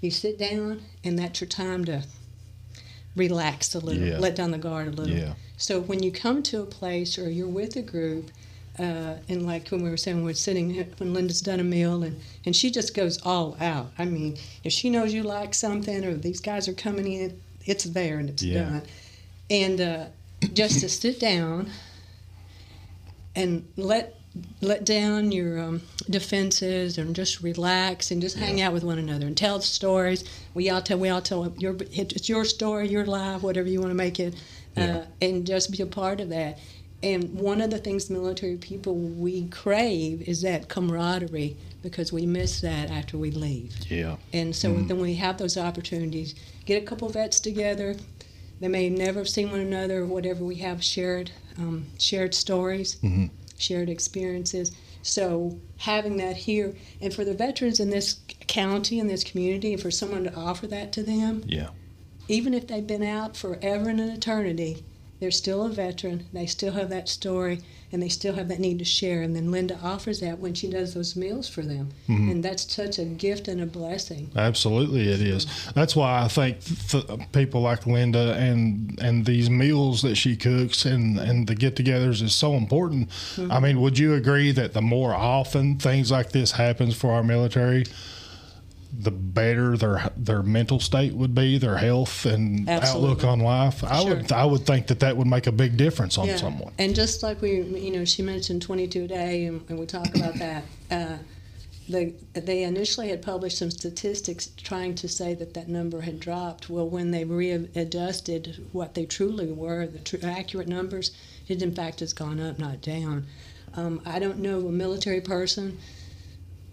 [0.00, 2.04] You sit down and that's your time to
[3.16, 4.18] relax a little, Yeah.
[4.18, 5.14] let down the guard a little.
[5.16, 5.34] Yeah.
[5.56, 8.30] So when you come to a place or you're with a group,
[8.78, 12.18] uh, and like when we were saying, we're sitting when Linda's done a meal, and
[12.46, 13.92] and she just goes all out.
[13.98, 17.84] I mean, if she knows you like something, or these guys are coming in, it's
[17.84, 18.62] there and it's Yeah.
[18.62, 18.82] done.
[19.50, 20.04] And uh,
[20.54, 21.68] just to sit down
[23.34, 24.19] and let
[24.60, 29.26] let down your um, defenses and just relax and just hang out with one another
[29.26, 30.24] and tell stories.
[30.54, 33.90] We all tell we all tell your it's your story, your life, whatever you want
[33.90, 34.34] to make it,
[34.76, 34.98] Yeah.
[34.98, 36.58] uh, and just be a part of that.
[37.02, 42.60] And one of the things military people we crave is that camaraderie because we miss
[42.60, 43.74] that after we leave.
[43.90, 44.16] Yeah.
[44.34, 46.34] And so then we have those opportunities.
[46.66, 47.96] Get a couple vets together.
[48.60, 50.44] They may never have seen one another or whatever.
[50.44, 52.96] We have shared um, shared stories,
[53.60, 54.72] shared experiences.
[55.02, 59.82] So having that here, and for the veterans in this county in this community, and
[59.82, 61.68] for someone to offer that to them, Yeah.
[62.28, 64.84] even if they've been out forever and an eternity,
[65.18, 66.26] they're still a veteran.
[66.32, 67.60] They still have that story,
[67.92, 69.22] and they still have that need to share.
[69.22, 72.30] And then Linda offers that when she does those meals for them, mm-hmm.
[72.30, 74.30] and that's such a gift and a blessing.
[74.36, 75.46] Absolutely, it is.
[75.74, 80.84] That's why I think th- people like Linda and and these meals that she cooks
[80.84, 83.08] and and the get-togethers is so important.
[83.08, 83.52] Mm-hmm.
[83.52, 87.22] I mean, would you agree that the more often things like this happens for our
[87.22, 87.84] military,
[88.92, 93.10] the better their their mental state would be, their health and Absolutely.
[93.10, 93.84] outlook on life?
[93.84, 96.72] I would I would think that that would make a big difference on someone.
[96.78, 100.14] And just like we, you know, she mentioned 22 a day, and, and we talk
[100.14, 100.64] about that.
[100.90, 101.18] Uh,
[101.88, 106.70] the, they initially had published some statistics trying to say that that number had dropped.
[106.70, 111.10] Well, when they readjusted what they truly were, the tr- accurate numbers,
[111.48, 113.26] it in fact has gone up, not down.
[113.74, 115.78] Um, I don't know a military person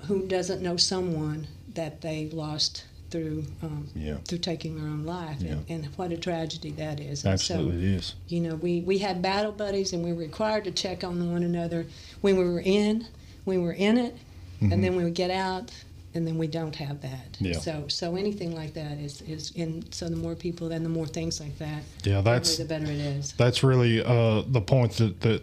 [0.02, 4.18] who doesn't know someone that they lost through um, Yeah.
[4.28, 7.24] through taking their own life, and, and what a tragedy that is.
[7.24, 8.16] And so- Absolutely, it is.
[8.28, 11.44] you know, we, we had battle buddies and we were required to check on one
[11.44, 11.86] another
[12.20, 13.08] when we were in,
[13.46, 14.18] when we were in it,
[14.60, 15.72] and then we would get out,
[16.16, 17.38] and then we don't have that.
[17.40, 17.60] Yeah.
[17.60, 21.06] So so anything like that is is and so the more people, then the more
[21.08, 21.84] things like that.
[22.04, 23.34] Yeah, that's the better it is.
[23.34, 25.42] that's really uh, the point that that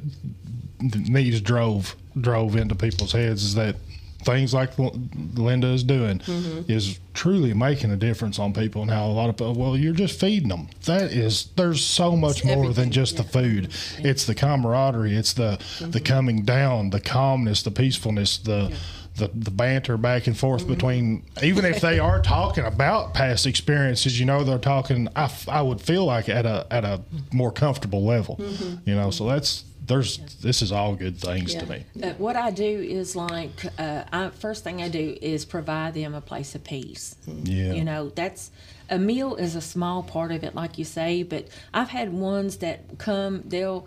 [1.08, 3.76] needs drove drove into people's heads is that
[4.24, 6.70] things like Linda is doing mm-hmm.
[6.70, 9.92] is truly making a difference on people and how a lot of people well you're
[9.92, 10.68] just feeding them.
[10.86, 13.72] That is there's so much more than everything, just the food.
[13.98, 15.14] It's the camaraderie.
[15.14, 16.04] It's the the mm-hmm.
[16.04, 18.74] coming down the calmness the peacefulness the
[19.16, 20.74] the, the banter back and forth mm-hmm.
[20.74, 25.48] between even if they are talking about past experiences you know they're talking I, f-
[25.48, 27.00] I would feel like at a at a
[27.32, 28.40] more comfortable level
[28.84, 32.50] you know so that's there's this is all good things to me Uh, what I
[32.50, 36.64] do is like, uh, I, first thing I do is provide them a place of
[36.64, 37.16] peace.
[37.26, 37.72] Yeah.
[37.72, 38.50] You know, that's
[38.90, 41.22] a meal is a small part of it, like you say.
[41.22, 43.86] But I've had ones that come, they'll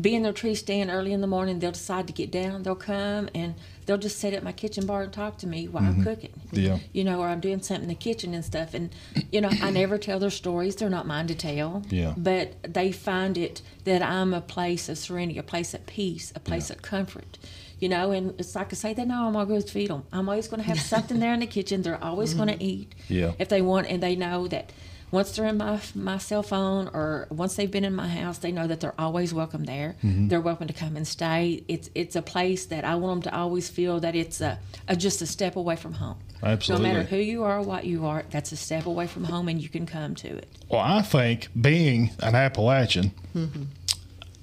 [0.00, 1.58] be in their tree stand early in the morning.
[1.58, 2.62] They'll decide to get down.
[2.62, 3.54] They'll come and
[3.88, 6.30] they'll just sit at my kitchen bar and talk to me while I'm cooking.
[6.48, 6.56] Mm-hmm.
[6.60, 6.78] Yeah.
[6.92, 8.74] You know, or I'm doing something in the kitchen and stuff.
[8.74, 8.90] And,
[9.32, 10.76] you know, I never tell their stories.
[10.76, 11.82] They're not mine to tell.
[11.88, 12.12] Yeah.
[12.14, 16.40] But they find it that I'm a place of serenity, a place of peace, a
[16.40, 17.38] place of comfort.
[17.80, 20.02] You know, and it's like I say, they know I'm always going to feed them.
[20.12, 21.80] I'm always going to have something there in the kitchen.
[21.80, 23.32] They're always going to eat Yeah.
[23.38, 24.70] if they want, and they know that
[25.10, 28.52] once they're in my my cell phone or once they've been in my house, they
[28.52, 29.96] know that they're always welcome there.
[30.02, 31.64] They're welcome to come and stay.
[31.68, 34.96] It's it's a place that I want them to always feel that it's a, a
[34.96, 36.18] just a step away from home.
[36.42, 36.86] Absolutely.
[36.86, 39.60] No matter who you are, what you are, that's a step away from home, and
[39.60, 40.48] you can come to it.
[40.68, 43.12] Well, I think being an Appalachian,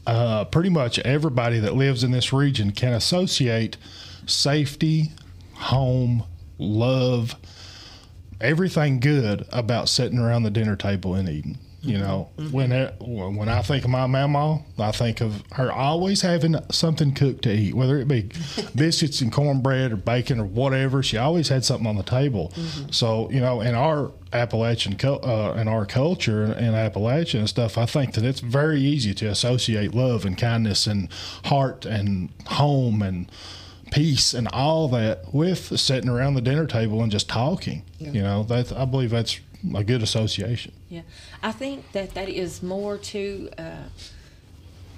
[0.06, 3.78] uh, pretty much everybody that lives in this region can associate
[4.26, 5.12] safety,
[5.54, 6.24] home,
[6.58, 7.36] love,
[8.42, 11.58] everything good about sitting around the dinner table and eating.
[11.86, 16.22] You know, when it, when I think of my mama, I think of her always
[16.22, 18.32] having something cooked to eat, whether it be
[18.76, 21.04] biscuits and cornbread or bacon or whatever.
[21.04, 22.52] She always had something on the table.
[22.90, 27.86] So you know, in our Appalachian, uh, in our culture in Appalachian and stuff, I
[27.86, 31.08] think that it's very easy to associate love and kindness and
[31.46, 33.30] heart and home and
[33.92, 37.84] peace and all that with sitting around the dinner table and just talking.
[38.00, 39.40] You know, that I believe that's
[39.76, 40.74] a good association.
[40.90, 41.02] Yeah,
[41.42, 43.50] I think that that is more to.
[43.58, 43.84] Uh,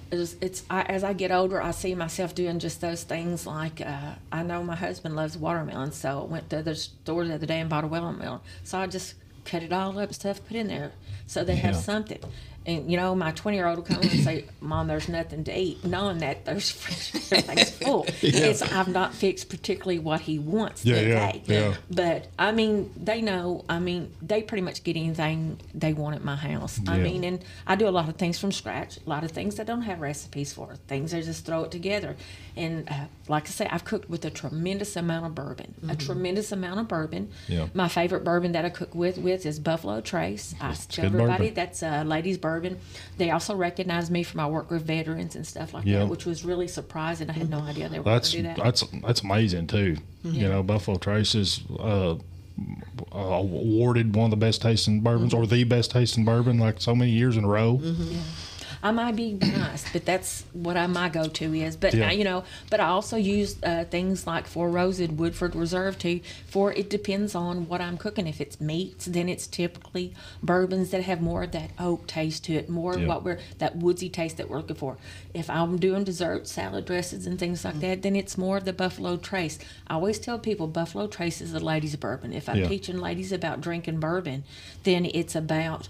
[0.09, 3.45] it's, it's I, as I get older, I see myself doing just those things.
[3.45, 7.35] Like uh, I know my husband loves watermelon, so I went to the store the
[7.35, 8.39] other day and bought a watermelon.
[8.63, 10.91] So I just cut it all up, stuff, put in there,
[11.25, 12.19] so they have something.
[12.67, 16.17] And you know, my twenty-year-old will come and say, "Mom, there's nothing to eat," knowing
[16.17, 16.75] that there's
[17.31, 18.05] everything's full.
[18.21, 21.41] It's I've not fixed particularly what he wants Yeah, that yeah, day.
[21.45, 21.73] yeah.
[21.89, 23.63] But I mean, they know.
[23.69, 26.77] I mean, they pretty much get anything they want at my house.
[26.87, 28.97] I mean, and I do a lot of things from scratch.
[28.97, 30.75] A lot of things I don't have recipes for.
[30.89, 32.17] Things I just throw it together.
[32.57, 35.73] And uh, like I say, I've cooked with a tremendous amount of bourbon.
[35.87, 37.29] A tremendous amount of bourbon.
[37.47, 37.67] Yeah.
[37.73, 40.53] My favorite bourbon that I cook with with is Buffalo Trace.
[40.59, 41.53] I tell everybody bourbon.
[41.53, 42.56] that's uh, ladies bourbon.
[43.17, 45.99] They also recognized me for my work with veterans and stuff like Yeah.
[45.99, 47.29] that, which was really surprising.
[47.29, 48.57] I had no idea they were going That's to do that.
[48.57, 49.97] that's that's amazing too.
[50.23, 52.17] You know, Buffalo Trace is uh, uh,
[53.15, 57.11] awarded one of the best tasting bourbons or the best tasting bourbon like so many
[57.11, 57.79] years in a row.
[58.83, 61.75] I might be biased, but that's what I, my go-to is.
[61.75, 62.07] But Yeah.
[62.09, 65.97] uh, you know, but I also use uh, things like Four Roses and Woodford Reserve
[65.97, 66.21] too.
[66.47, 68.27] For it depends on what I'm cooking.
[68.27, 70.13] If it's meats, then it's typically
[70.43, 73.07] bourbons that have more of that oak taste to it, more of Yeah.
[73.07, 74.97] what we're that woodsy taste that we're looking for.
[75.33, 78.73] If I'm doing desserts, salad dressings, and things like that, then it's more of the
[78.73, 79.59] Buffalo Trace.
[79.87, 82.33] I always tell people Buffalo Trace is a ladies' bourbon.
[82.33, 82.67] If I'm Yeah.
[82.67, 84.43] teaching ladies about drinking bourbon,
[84.83, 85.87] then it's about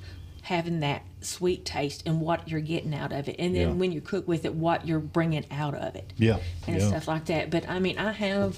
[0.47, 3.73] having that sweet taste and what you're getting out of it, and then Yeah.
[3.73, 6.87] when you cook with it, what you're bringing out of it, Yeah, and yeah.
[6.87, 7.49] stuff like that.
[7.49, 8.57] But I mean, I have.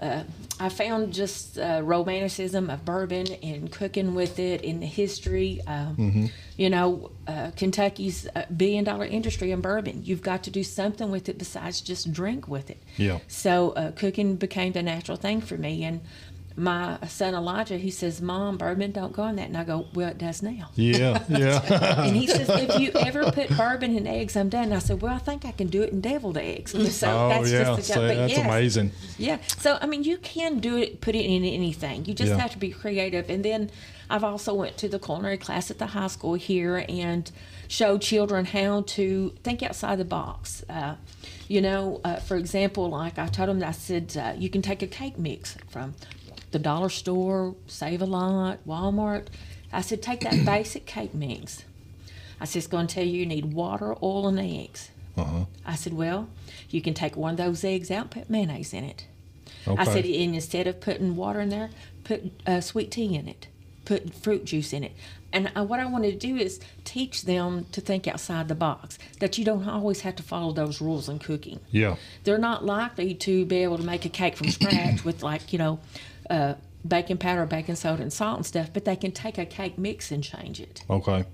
[0.00, 0.24] Uh,
[0.58, 5.60] I found just uh, romanticism of bourbon and cooking with it in the history.
[5.66, 6.26] Um, Mm-hmm.
[6.56, 10.02] You know, uh, Kentucky's a billion dollar industry in bourbon.
[10.04, 12.80] You've got to do something with it besides just drink with it.
[12.96, 13.18] Yeah.
[13.26, 15.82] So uh, cooking became the natural thing for me.
[15.84, 16.00] And
[16.56, 20.08] my son Elijah, he says, "Mom, bourbon don't go in that." And I go, "Well,
[20.08, 22.02] it does now." Yeah, yeah.
[22.04, 24.64] And he says, if you ever put bourbon in eggs, I'm done.
[24.64, 26.72] And I said, well, I think I can do it in deviled eggs.
[26.94, 28.44] So oh that's yeah, just the so that's yes.
[28.46, 28.92] amazing.
[29.18, 29.38] Yeah.
[29.58, 32.04] So I mean, you can do it, put it in anything.
[32.04, 32.38] You just Yeah.
[32.38, 33.30] have to be creative.
[33.30, 33.70] And then
[34.10, 37.30] I've also went to the culinary class at the high school here and
[37.68, 40.62] show children how to think outside the box.
[40.68, 40.96] Uh,
[41.48, 44.82] you know, uh, for example, like I told them, I said uh, you can take
[44.82, 45.94] a cake mix from
[46.52, 49.26] the dollar store, Save a Lot, Walmart.
[49.72, 51.64] I said take that basic cake mix.
[52.40, 54.90] I said it's going to tell you you need water, oil, and eggs.
[55.16, 55.44] Uh-huh.
[55.64, 56.28] I said, well,
[56.70, 59.06] you can take one of those eggs out put mayonnaise in it.
[59.66, 59.80] Okay.
[59.80, 61.70] I said, and instead of putting water in there,
[62.04, 63.46] put uh, sweet tea in it,
[63.84, 64.92] put fruit juice in it.
[65.32, 68.98] And uh, what I wanted to do is teach them to think outside the box,
[69.20, 71.60] that you don't always have to follow those rules in cooking.
[71.70, 71.96] Yeah.
[72.24, 75.58] They're not likely to be able to make a cake from scratch with, like, you
[75.58, 75.78] know,
[76.30, 76.54] uh,
[76.86, 80.10] baking powder, baking soda, and salt and stuff, but they can take a cake mix
[80.10, 81.24] and change it Okay.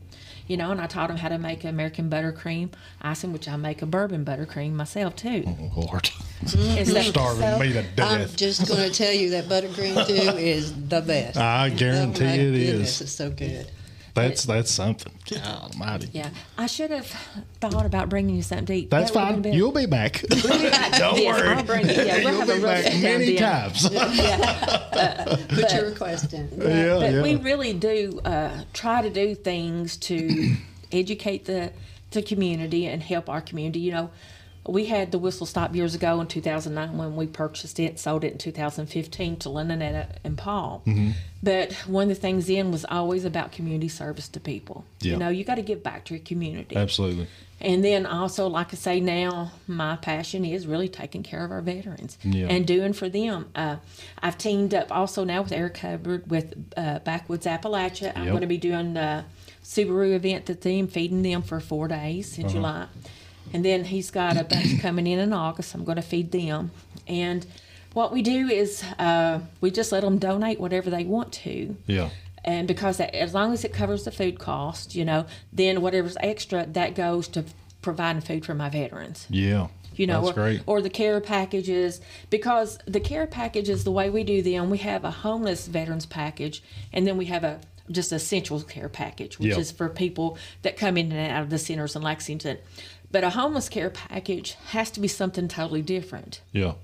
[0.46, 2.70] you know, and I taught them how to make American buttercream
[3.02, 5.44] icing, which I make a bourbon buttercream myself too.
[5.46, 6.10] Oh, Lord.
[6.40, 8.30] And so- Starving so- me to death.
[8.30, 11.36] I'm just going to tell you that buttercream too is the best.
[11.38, 13.00] I guarantee oh my it goodness, is.
[13.02, 13.70] It's so good.
[14.14, 15.12] That's that's something.
[15.30, 16.08] God almighty.
[16.12, 17.06] Yeah, I should have
[17.60, 18.90] thought about bringing you something to eat.
[18.90, 19.42] That's That would've fine.
[19.42, 20.24] been- You'll be back.
[20.30, 20.98] We'll be back.
[20.98, 21.48] Don't Yes, worry.
[21.48, 21.94] I'll bring you.
[21.94, 23.38] Yeah, we'll You'll have be real back many dinner.
[23.38, 23.88] times.
[23.92, 26.48] Yeah, Put your request in.
[26.56, 27.22] Yeah, but yeah.
[27.22, 30.56] we really do uh, try to do things to
[30.92, 31.72] educate the
[32.10, 33.80] the community and help our community.
[33.80, 34.10] You know,
[34.68, 38.32] we had the whistle stop years ago in 2009 when we purchased it, sold it
[38.32, 40.82] in 2015 to Lynetta and Paul.
[40.86, 41.10] Mm-hmm.
[41.42, 44.84] But one of the things then was always about community service to people.
[45.00, 45.12] Yeah.
[45.12, 46.76] You know, you got to give back to your community.
[46.76, 47.26] Absolutely.
[47.60, 51.60] And then also, like I say now, my passion is really taking care of our
[51.62, 52.46] veterans Yeah.
[52.48, 53.46] and doing for them.
[53.54, 53.76] Uh,
[54.22, 58.12] I've teamed up also now with Eric Hubbard with uh, Backroads Appalachia.
[58.16, 59.24] I'm going to be doing the
[59.64, 62.52] Subaru event at them, feeding them for four days in Uh-huh.
[62.54, 62.86] July.
[63.52, 65.74] And then he's got a bunch coming in in August.
[65.74, 66.70] I'm going to feed them.
[67.06, 67.46] And
[67.94, 72.10] what we do is uh, we just let them donate whatever they want to Yeah.
[72.44, 76.16] and because that, as long as it covers the food cost, you know, then whatever's
[76.20, 77.44] extra that goes to
[77.82, 79.26] providing food for my veterans.
[79.30, 79.68] Yeah.
[79.96, 80.60] You know, That's or, great.
[80.66, 85.02] or the care packages because the care packages, the way we do them, we have
[85.04, 87.58] a homeless veterans package, and then we have a
[87.90, 89.58] just essential care package, which Yeah.
[89.58, 92.58] is for people that come in and out of the centers in Lexington.
[93.10, 96.42] But a homeless care package has to be something totally different.
[96.52, 96.74] Yeah.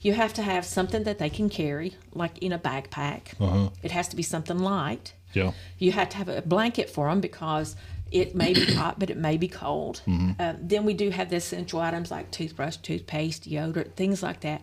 [0.00, 3.40] You have to have something that they can carry, like in a backpack.
[3.40, 3.70] Uh-huh.
[3.82, 5.14] It has to be something light.
[5.32, 5.52] Yeah.
[5.78, 7.76] You have to have a blanket for them because
[8.12, 10.02] it may be hot, but it may be cold.
[10.38, 14.62] Uh, then we do have the essential items like toothbrush, toothpaste, deodorant, things like that.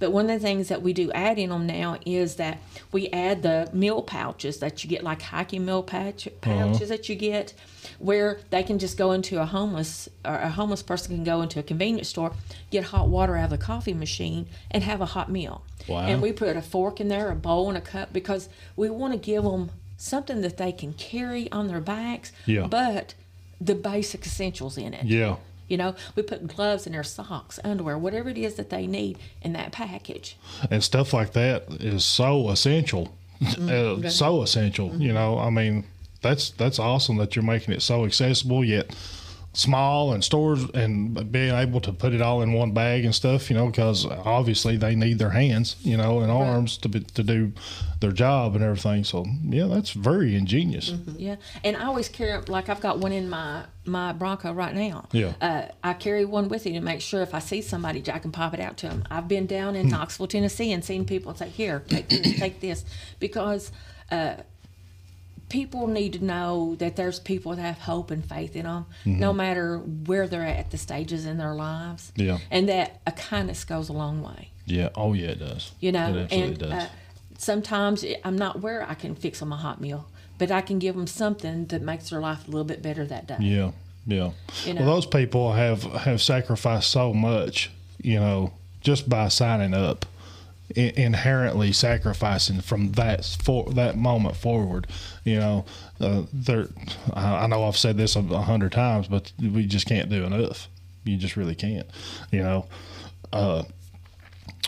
[0.00, 2.58] But one of the things that we do add in them now is that
[2.92, 7.14] we add the meal pouches that you get, like hiking meal pouch, pouches that you
[7.16, 7.54] get,
[7.98, 11.58] where they can just go into a homeless or a homeless person can go into
[11.58, 12.32] a convenience store,
[12.70, 15.62] get hot water out of the coffee machine, and have a hot meal.
[15.88, 16.00] Wow.
[16.00, 19.14] And we put a fork in there, a bowl, and a cup because we want
[19.14, 22.66] to give them something that they can carry on their backs, Yeah.
[22.66, 23.12] but
[23.60, 25.04] the basic essentials in it.
[25.04, 25.36] Yeah.
[25.68, 29.18] You know, we put gloves in their socks, underwear, whatever it is that they need
[29.42, 30.36] in that package.
[30.70, 33.12] And stuff like that is so essential.
[33.42, 34.04] Mm-hmm.
[34.06, 34.96] Uh, so essential.
[34.96, 35.84] You know, I mean,
[36.22, 38.92] that's that's awesome that you're making it so accessible yet
[39.58, 43.50] small and stores and being able to put it all in one bag and stuff,
[43.50, 47.24] you know, because obviously they need their hands, you know, and arms to be, to
[47.24, 47.52] do
[47.98, 49.02] their job and everything.
[49.02, 50.94] So yeah, that's very ingenious.
[51.16, 55.08] Yeah, and I always carry like I've got one in my my Bronco right now.
[55.10, 55.32] Yeah.
[55.40, 58.30] uh, I carry one with me to make sure if I see somebody, I can
[58.30, 59.04] pop it out to them.
[59.10, 62.84] I've been down in Knoxville, Tennessee, and seen people say, "Here, take this, take this,"
[63.18, 63.72] because
[64.12, 64.34] uh,
[65.48, 69.32] people need to know that there's people that have hope and faith in them, no
[69.32, 72.12] matter where they're at the stages in their lives.
[72.16, 72.38] Yeah.
[72.50, 74.90] and that a kindness goes a long way Yeah.
[74.94, 75.72] Oh yeah, it does.
[75.80, 76.72] you know it absolutely and does.
[76.72, 76.88] uh,
[77.38, 80.08] sometimes i'm not where i can fix them a hot meal
[80.38, 83.26] but i can give them something that makes their life a little bit better that
[83.26, 83.70] day Yeah,
[84.06, 84.30] yeah.
[84.64, 84.82] You know?
[84.82, 87.70] Well, those people have have sacrificed so much,
[88.02, 90.06] you know, just by signing up,
[90.76, 94.86] inherently sacrificing from that for that moment forward.
[95.24, 95.64] You know,
[96.00, 96.68] uh, they're.
[97.14, 100.68] I know I've said this a, a hundred times, but we just can't do enough.
[101.04, 101.86] You just really can't.
[102.30, 102.66] You know.
[103.32, 103.62] Uh,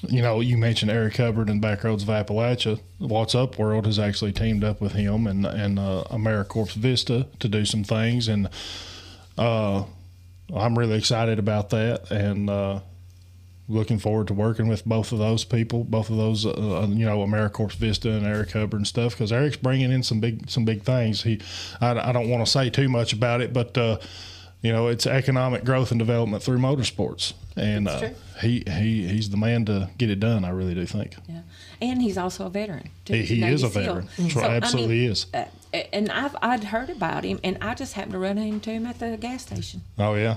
[0.09, 2.81] you know, you mentioned Eric Hubbard and Backroads of Appalachia.
[2.99, 7.49] What's Up World has actually teamed up with him and and uh, AmeriCorps Vista to
[7.49, 8.49] do some things, and
[9.37, 9.85] uh,
[10.55, 12.81] I'm really excited about that, and uh,
[13.71, 17.19] looking forward to working with both of those people, both of those, uh, you know,
[17.25, 20.83] AmeriCorps Vista and Eric Hubbard and stuff, because Eric's bringing in some big some big
[20.83, 21.23] things.
[21.23, 21.41] He,
[21.81, 23.77] I, I don't want to say too much about it, but.
[23.79, 23.99] Uh,
[24.63, 28.11] you know, it's economic growth and development through motorsports, and uh,
[28.43, 30.45] he he he's the man to get it done.
[30.45, 31.41] I really do think yeah
[31.81, 33.15] and he's also a veteran too.
[33.15, 33.83] he, he is a SEAL.
[33.83, 34.09] veteran.
[34.19, 35.27] That's So, right, I absolutely mean, is.
[35.73, 38.99] And I've I'd heard about him, and I just happened to run into him at
[38.99, 39.83] the gas station.
[39.99, 40.37] Oh yeah,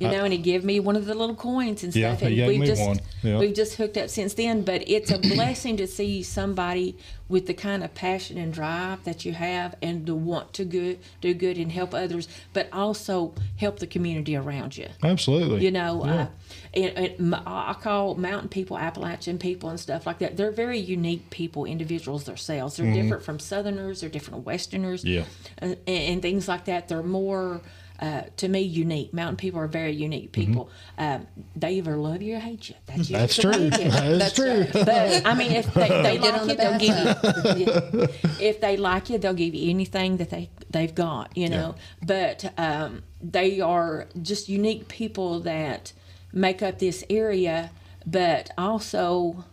[0.00, 2.20] You know, and he gave me one of the little coins and Yeah, stuff.
[2.20, 3.00] he and gave we've me just one.
[3.22, 3.38] Yeah.
[3.38, 4.62] we've just hooked up since then.
[4.62, 6.96] But it's a blessing to see somebody
[7.28, 10.98] with the kind of passion and drive that you have and to want to good,
[11.22, 14.86] do good and help others, but also help the community around you.
[15.02, 15.64] Absolutely.
[15.64, 16.12] You know, Yeah.
[16.14, 16.26] uh,
[16.74, 20.36] and, and I call mountain people Appalachian people and stuff like that.
[20.36, 22.76] They're very unique people, individuals themselves.
[22.76, 24.00] They're different from Southerners.
[24.00, 25.02] They're different from Westerners.
[25.04, 25.14] Mm-hmm.
[25.14, 25.24] Yeah.
[25.58, 26.88] and, and things like that.
[26.88, 27.62] They're more.
[28.00, 29.14] Uh, to me, unique.
[29.14, 30.68] Mountain people are very unique people.
[30.98, 32.74] Um, they either love you or hate you.
[32.86, 33.12] That's, Mm-hmm.
[33.14, 33.50] That's true.
[33.52, 34.18] way it is.
[34.18, 34.66] That's true.
[34.72, 38.08] But I mean, if they, they like you, the they'll give you.
[38.40, 41.36] If they like you, they'll give you anything that they they've got.
[41.36, 45.92] You know, but um, they are just unique people that
[46.32, 47.70] make up this area,
[48.04, 49.44] but also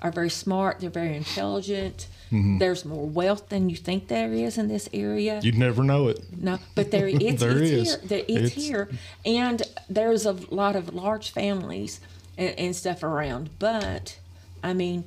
[0.00, 0.80] are very smart.
[0.80, 2.06] They're very intelligent.
[2.32, 2.58] Mm-hmm.
[2.58, 5.40] There's more wealth than you think there is in this area.
[5.42, 6.20] You'd never know it.
[6.40, 7.88] No, but there it's, There it's is.
[7.88, 8.00] here.
[8.04, 8.88] There, it's, It's- here,
[9.24, 12.00] and there's a lot of large families
[12.38, 13.50] and, and stuff around.
[13.58, 14.18] But
[14.62, 15.04] I mean,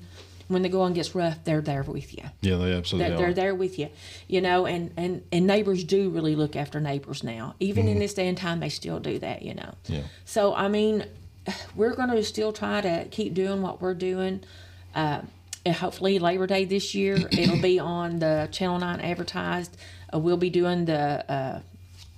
[0.49, 2.23] when the going gets rough, they're there with you.
[2.41, 3.19] Yeah, they absolutely They're, are.
[3.27, 3.87] they're there with you,
[4.27, 4.65] you know.
[4.65, 7.55] And, and and neighbors do really look after neighbors now.
[7.61, 9.75] Even in this day and time, they still do that, you know.
[9.85, 9.93] Mm-hmm.
[9.93, 10.01] Yeah.
[10.25, 11.05] So I mean,
[11.75, 14.43] we're going to still try to keep doing what we're doing.
[14.93, 15.21] Uh,
[15.67, 19.75] hopefully Labor Day this year, it'll be on the Channel Nine advertised.
[20.13, 21.59] Uh, we'll be doing the uh,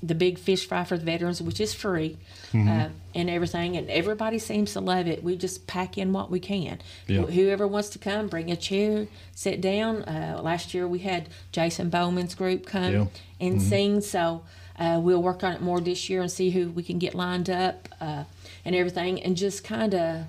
[0.03, 2.17] the big fish fry for the veterans, which is free,
[2.53, 2.69] Mm-hmm.
[2.69, 3.75] uh, and everything.
[3.75, 5.23] And everybody seems to love it.
[5.23, 6.79] We just pack in what we can.
[7.07, 7.23] Yeah.
[7.23, 10.03] Wh- Whoever wants to come, bring a chair, sit down.
[10.03, 13.05] Uh, last year we had Jason Bowman's group come Yeah.
[13.41, 13.99] and sing.
[14.01, 14.43] So
[14.79, 17.49] uh, we'll work on it more this year and see who we can get lined
[17.49, 18.23] up uh,
[18.63, 20.25] and everything, and just kind of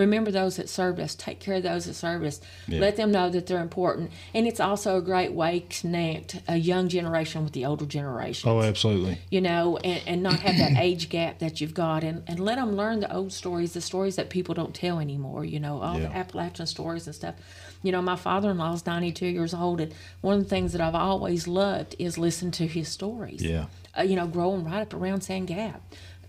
[0.00, 1.14] remember those that served us.
[1.14, 2.40] Take care of those that served us.
[2.66, 2.80] Yeah.
[2.80, 6.56] Let them know that they're important, and it's also a great way to connect a
[6.56, 8.48] young generation with the older generation.
[8.50, 9.18] Oh, absolutely.
[9.30, 12.56] You know, and, and not have that age gap that you've got, and, and let
[12.56, 15.44] them learn the old stories, the stories that people don't tell anymore.
[15.44, 17.34] You know, all the Appalachian stories and stuff.
[17.82, 20.94] You know, my father-in-law is 92 years old, and one of the things that I've
[20.94, 23.66] always loved is listen to his stories Yeah.
[23.98, 25.80] uh, you know, growing right up around Sand Gap,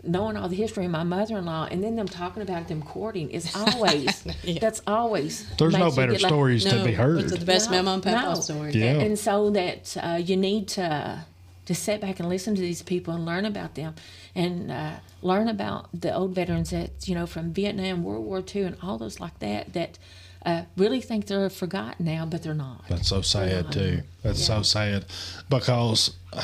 [0.04, 3.56] knowing all the history of my mother-in-law, and then them talking about them courting is
[3.56, 4.24] always
[4.60, 5.48] that's always.
[5.58, 7.20] There's no better get like- stories to be heard.
[7.22, 8.42] It's the best No, mama and papa no.
[8.42, 8.72] story.
[8.74, 9.00] Yeah.
[9.00, 11.26] And so that uh, you need to
[11.66, 13.94] to sit back and listen to these people and learn about them,
[14.36, 18.64] and uh, learn about the old veterans that you know from Vietnam, World War II,
[18.64, 19.98] and all those like that that.
[20.44, 22.84] Uh, really think they're forgotten now, but they're not.
[22.90, 23.74] That's so sad not.
[23.74, 24.02] too.
[24.24, 24.56] That's Yeah.
[24.58, 25.06] so sad
[25.52, 26.42] because uh,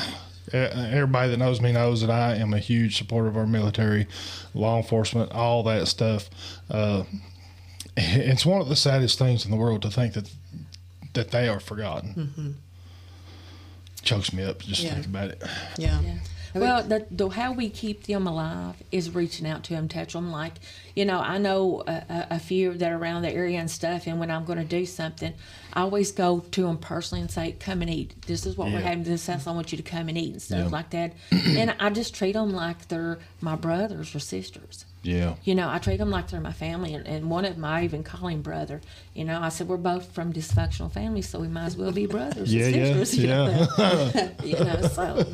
[0.53, 4.07] everybody that knows me knows that I am a huge supporter of our military,
[4.53, 6.29] law enforcement, all that stuff.
[6.69, 7.03] Uh,
[7.97, 10.29] it's one of the saddest things in the world to think that
[11.13, 12.55] that they are forgotten.
[14.03, 14.93] Chokes me up just Yeah.
[14.93, 15.43] think about it.
[15.77, 15.99] Yeah.
[16.01, 16.17] Yeah.
[16.59, 20.31] Well, the, the how we keep them alive is reaching out to them, touch them.
[20.31, 20.53] Like,
[20.95, 24.19] you know, I know a, a, few that are around the area and stuff, and
[24.19, 25.33] when I'm going to do something,
[25.73, 28.21] I always go to them personally and say, "Come and eat.
[28.25, 29.47] This is what we're having This discuss.
[29.47, 30.67] I want you to come and eat and stuff Yeah.
[30.69, 34.85] like that." and I just treat them like they're my brothers or sisters.
[35.07, 35.35] Yeah.
[35.45, 37.83] You know, I treat them like they're my family, and, and one of them I
[37.85, 38.81] even call him brother.
[39.13, 42.05] You know, I said we're both from dysfunctional families, so we might as well be
[42.07, 43.17] brothers Yeah, and yeah, sisters.
[43.19, 43.67] you yeah.
[43.77, 44.31] know?
[44.43, 45.25] you know, so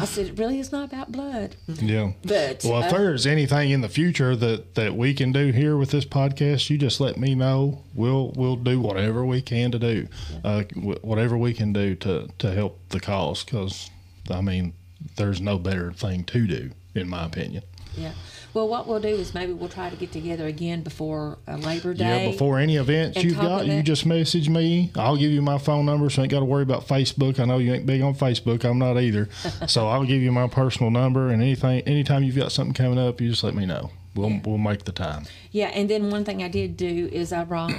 [0.00, 2.12] I said it really is not about blood, Yeah.
[2.24, 5.76] but Well, if uh, there's anything in the future that, that we can do here
[5.76, 7.82] with this podcast, you just let me know.
[7.94, 10.08] We'll we'll do whatever we can to do,
[10.42, 13.44] uh, wh- whatever we can do to to help the cause.
[13.44, 13.90] Because
[14.30, 14.72] I mean,
[15.16, 17.62] there's no better thing to do, in my opinion.
[17.94, 18.12] yeah.
[18.54, 21.94] Well, what we'll do is maybe we'll try to get together again before uh, Labor
[21.94, 22.24] Day.
[22.24, 24.90] Yeah, before any events you've got, you just message me.
[24.96, 27.38] I'll give you my phone number, so you ain't got to worry about Facebook.
[27.38, 28.64] I know you ain't big on Facebook.
[28.64, 29.28] I'm not either.
[29.66, 33.20] so I'll give you my personal number, and anything, anytime you've got something coming up,
[33.20, 33.90] you just let me know.
[34.14, 35.26] We'll we'll make the time.
[35.52, 37.72] Yeah, and then one thing I did do is I brought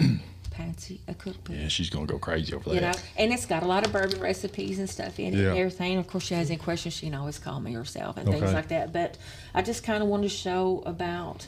[0.60, 1.55] Patsy a cookbook.
[1.55, 2.76] Yeah, she's gonna go crazy over that.
[2.76, 5.49] You know, and it's got a lot of bourbon recipes and stuff in it Yeah.
[5.51, 5.97] and everything.
[5.97, 8.68] Of course, she has any questions, she can always call me herself and things like
[8.70, 8.91] that.
[8.91, 9.18] But
[9.53, 11.47] I just kind of wanted to show about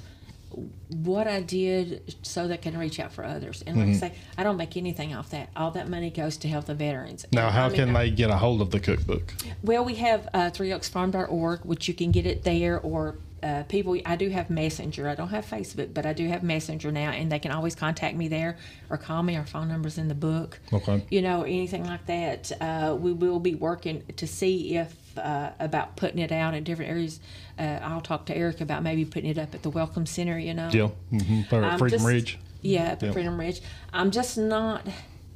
[0.90, 3.64] what I did so that can reach out for others.
[3.66, 3.96] And like Mm-hmm.
[4.06, 5.50] I say, I don't make anything off that.
[5.56, 7.26] All that money goes to help the veterans.
[7.32, 9.34] Now, how I mean, can they get a hold of the cookbook?
[9.64, 13.98] Well, we have uh, threeoaksfarm.org, which you can get it there, or uh, people.
[14.06, 15.10] I do have Messenger.
[15.10, 18.16] I don't have Facebook, but I do have Messenger now, and they can always contact
[18.16, 18.58] me there
[18.90, 19.36] or call me.
[19.36, 20.60] Our phone number's in the book.
[20.72, 21.06] Okay.
[21.10, 22.52] You know, anything like that.
[22.62, 26.92] Uh, we will be working to see if uh, about putting it out in different
[26.92, 27.20] areas.
[27.58, 30.38] Uh, I'll talk to Eric about maybe putting it up at the Welcome Center.
[30.38, 30.70] You know.
[30.72, 31.78] Yeah, mm-hmm.
[31.78, 32.40] Freedom just- Ridge.
[32.62, 33.12] Yeah, up at Yeah.
[33.14, 33.62] Freedom Ridge.
[33.92, 34.86] I'm just not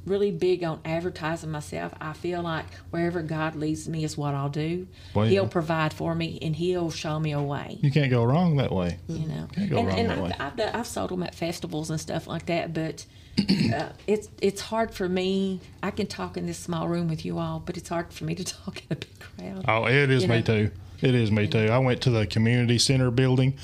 [0.06, 1.92] really big on advertising myself.
[2.00, 4.86] I feel like wherever God leads me is what I'll do.
[5.14, 7.78] Well, he'll provide for me and He'll show me a way.
[7.82, 8.98] You can't go wrong that way.
[9.08, 10.64] You know, Can't go and, wrong and that I've, way.
[10.64, 13.04] I've, I've sold them at festivals and stuff like that, but
[13.74, 15.60] uh, it's it's hard for me.
[15.82, 18.34] I can talk in this small room with you all, but it's hard for me
[18.36, 19.64] to talk in a big crowd.
[19.68, 20.42] Oh, it is You me know?
[20.42, 20.70] too.
[21.02, 21.66] It is me too.
[21.70, 23.58] I went to the community center building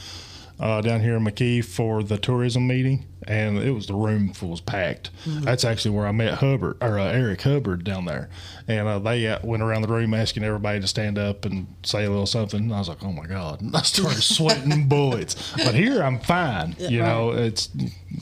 [0.61, 4.61] uh, down here in McKee for the tourism meeting, and it was the room was
[4.61, 5.11] packed.
[5.25, 5.43] Mm-hmm.
[5.43, 8.29] That's actually where I met Hubbard or uh, Eric Hubbard down there,
[8.69, 12.05] and uh, they uh, went around the room asking everybody to stand up and say
[12.05, 12.61] a little something.
[12.61, 15.53] And I was like, oh my god, I started sweating bullets.
[15.57, 16.77] But here I'm fine.
[16.79, 17.69] You know, it's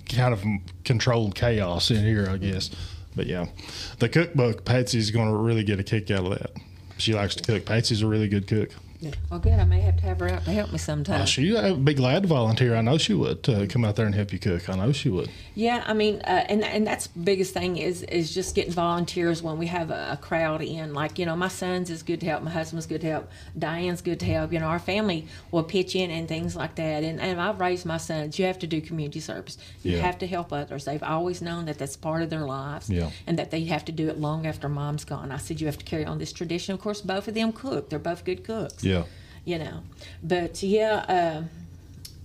[0.08, 0.44] kind of
[0.84, 2.70] controlled chaos in here, I guess.
[3.16, 3.46] But yeah,
[3.98, 6.52] the cookbook, Patsy's going to really get a kick out of that.
[6.98, 7.64] She likes to cook.
[7.64, 8.70] Patsy's a really good cook.
[9.30, 9.58] Well, good.
[9.58, 11.22] I may have to have her out to help me sometime.
[11.22, 12.74] Uh, she would be glad to volunteer.
[12.76, 14.68] I know she would to come out there and help you cook.
[14.68, 15.30] I know she would.
[15.54, 19.58] Yeah, I mean, uh, and and that's biggest thing is is just getting volunteers when
[19.58, 20.92] we have a, a crowd in.
[20.92, 24.02] Like you know, my son's is good to help, my husband's good to help, Diane's
[24.02, 24.52] good to help.
[24.52, 27.02] You know, our family will pitch in and things like that.
[27.02, 28.38] And and I've raised my sons.
[28.38, 29.56] You have to do community service.
[29.82, 30.02] You Yeah.
[30.02, 30.84] have to help others.
[30.84, 32.90] They've always known that that's part of their lives.
[32.90, 33.10] Yeah.
[33.26, 35.32] And that they have to do it long after mom's gone.
[35.32, 36.74] I said you have to carry on this tradition.
[36.74, 37.88] Of course, both of them cook.
[37.88, 38.89] They're both good cooks Yeah.
[39.44, 39.82] You know.
[40.22, 41.42] But yeah, uh,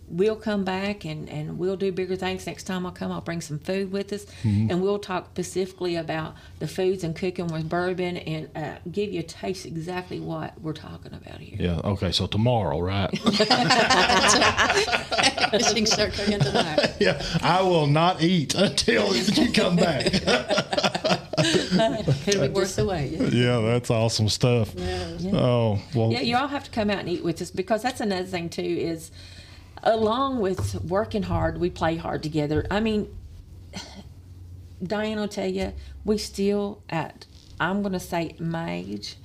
[0.08, 2.46] we'll come back and, and we'll do bigger things.
[2.46, 4.70] Next time I'll come, I'll bring some food with us, Mm-hmm.
[4.70, 9.22] and we'll talk specifically about the foods and cooking with bourbon and uh, give you
[9.22, 11.58] a taste exactly what we're talking about here.
[11.60, 11.82] Yeah.
[11.94, 12.12] Okay.
[12.12, 13.10] So tomorrow, right?
[15.74, 16.94] she start cooking tonight.
[17.00, 17.22] yeah.
[17.42, 20.14] I will not eat until you come back.
[22.28, 23.12] It'll be worth the wait.
[23.12, 23.28] Yeah.
[23.28, 24.74] yeah, that's awesome stuff.
[24.78, 26.12] Oh well.
[26.12, 28.50] Yeah, you all have to come out and eat with us because that's another thing
[28.50, 28.62] too.
[28.62, 29.12] Is
[29.84, 32.66] along with working hard, we play hard together.
[32.70, 33.16] I mean,
[34.84, 35.74] Diane will tell you,
[36.04, 37.26] we still at
[37.60, 39.18] I'm going to say my age,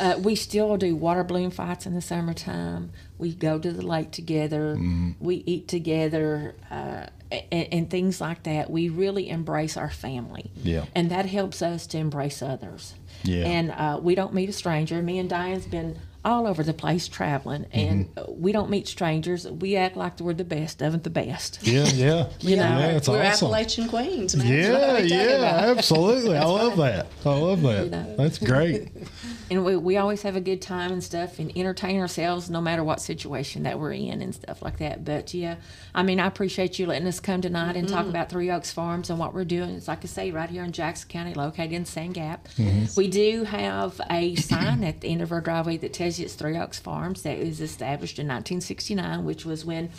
[0.00, 2.90] uh, we still do water balloon fights in the summertime.
[3.18, 4.78] We go to the lake together.
[5.20, 6.54] We eat together.
[6.70, 8.70] Uh, and, and things like that.
[8.70, 10.50] We really embrace our family.
[10.62, 10.84] Yeah.
[10.94, 12.94] And that helps us to embrace others.
[13.24, 13.46] Yeah.
[13.46, 15.02] And uh, we don't meet a stranger.
[15.02, 18.18] Me and Diane's been all over the place traveling, and Mm-hmm.
[18.18, 19.48] uh we don't meet strangers.
[19.48, 21.60] We act like we're the best of the best.
[21.62, 21.84] Yeah.
[21.86, 22.28] Yeah.
[22.40, 22.96] You know, yeah.
[22.98, 23.46] It's We're awesome.
[23.46, 24.46] Appalachian queens, man.
[24.46, 25.78] Yeah, are we talking yeah, about?
[25.78, 26.36] absolutely.
[26.36, 27.06] I love that.
[27.24, 27.90] I love that.
[27.90, 28.16] know.
[28.16, 28.90] That's great.
[29.50, 32.82] and we, we always have a good time and stuff and entertain ourselves no matter
[32.82, 35.54] what situation that we're in and stuff like that but yeah
[35.94, 39.08] i mean i appreciate you letting us come tonight and talk about three oaks farms
[39.08, 41.84] and what we're doing it's like i say right here in jackson county located in
[41.84, 42.48] sand gap
[42.96, 46.34] we do have a sign at the end of our driveway that tells you it's
[46.34, 49.90] three oaks farms that was established in 1969 which was when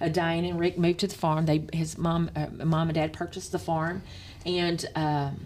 [0.00, 3.12] uh, diane and rick moved to the farm they his mom uh, mom and dad
[3.12, 4.02] purchased the farm
[4.46, 5.40] and um,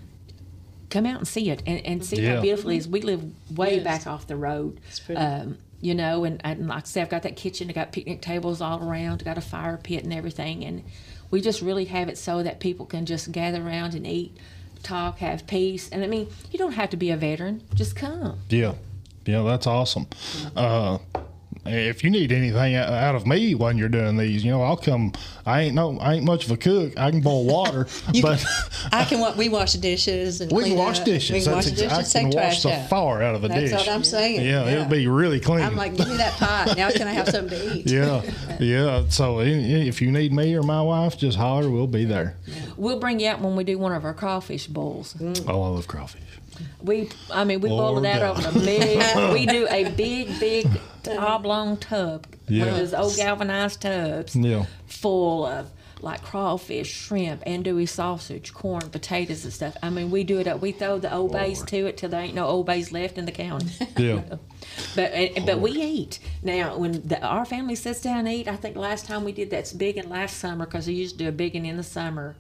[0.91, 2.37] come out and see it and, and see Yeah.
[2.37, 2.89] how beautiful it is.
[2.89, 3.23] We live
[3.57, 3.85] way Yes.
[3.85, 4.81] back off the road.
[5.05, 5.21] pretty.
[5.21, 8.23] Um, you know, and, and like I said, I've got that kitchen, I've got picnic
[8.23, 10.65] tables all around, I got a fire pit and everything.
[10.65, 10.83] And
[11.31, 14.37] we just really have it so that people can just gather around and eat,
[14.83, 15.89] talk, have peace.
[15.91, 18.39] And I mean, you don't have to be a veteran, just come.
[18.49, 18.73] Yeah,
[19.29, 20.07] yeah, that's awesome.
[20.57, 20.97] Uh,
[21.67, 25.13] if you need anything out of me when you're doing these, you know, I'll come.
[25.45, 26.99] I ain't no, I ain't much of a cook.
[26.99, 27.87] I can boil water,
[28.23, 28.43] but
[28.91, 29.37] I can.
[29.37, 31.05] We wash the dishes and we can wash up.
[31.05, 31.31] dishes.
[31.31, 32.17] We can wash ex- dishes.
[32.17, 32.89] I can wash the out.
[32.89, 33.71] far out of a That's dish.
[33.73, 34.47] That's what I'm saying.
[34.47, 35.61] yeah, it'll be really clean.
[35.61, 36.65] I'm like, give me that pot.
[36.79, 37.91] Now can I have something to eat?
[37.91, 38.23] yeah,
[38.61, 39.05] yeah.
[39.11, 41.69] So if you need me or my wife, just holler.
[41.69, 42.37] We'll be there.
[42.79, 45.17] We'll bring you out when we do one of our crawfish boils.
[45.21, 46.23] Oh, I love crawfish.
[46.83, 49.33] We, I mean, we boil it out over a big.
[49.33, 50.67] we do a big, big
[51.19, 54.67] oblong tub, one of those old galvanized tubs, Yeah.
[54.87, 59.77] full of like crawfish, shrimp, andouille sausage, corn, potatoes, and stuff.
[59.83, 60.61] I mean, we do it up.
[60.61, 63.25] We throw the old bays to it till there ain't no old bays left in
[63.25, 63.73] the county.
[63.97, 64.23] Yeah.
[64.95, 68.49] But and, but we eat now when the, our family sits down and eat.
[68.49, 71.25] I think last time we did that's big and last summer because we used to
[71.25, 72.37] do a big in the summer.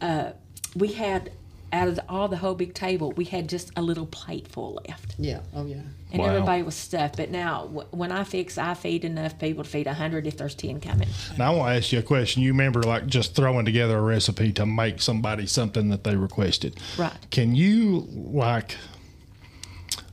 [0.00, 0.32] Uh,
[0.74, 1.30] we had
[1.72, 4.82] out of the, all the whole big table, we had just a little plate full
[4.88, 5.40] left, Yeah.
[5.54, 5.82] Oh yeah.
[6.12, 6.26] and Wow.
[6.28, 7.16] everybody was stuffed.
[7.18, 10.36] But now w- when I fix, I feed enough people to feed a hundred if
[10.38, 11.08] there's ten coming.
[11.36, 12.42] Now I want to ask you a question.
[12.42, 16.78] You remember like just throwing together a recipe to make somebody something that they requested.
[16.96, 17.12] Right.
[17.30, 18.76] Can you like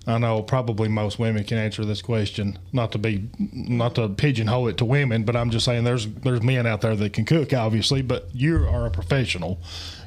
[0.08, 2.60] I know probably most women can answer this question.
[2.72, 6.44] Not to be, not to pigeonhole it to women, but I'm just saying there's there's
[6.44, 8.04] men out there that can cook, obviously.
[8.04, 9.60] But you are a professional.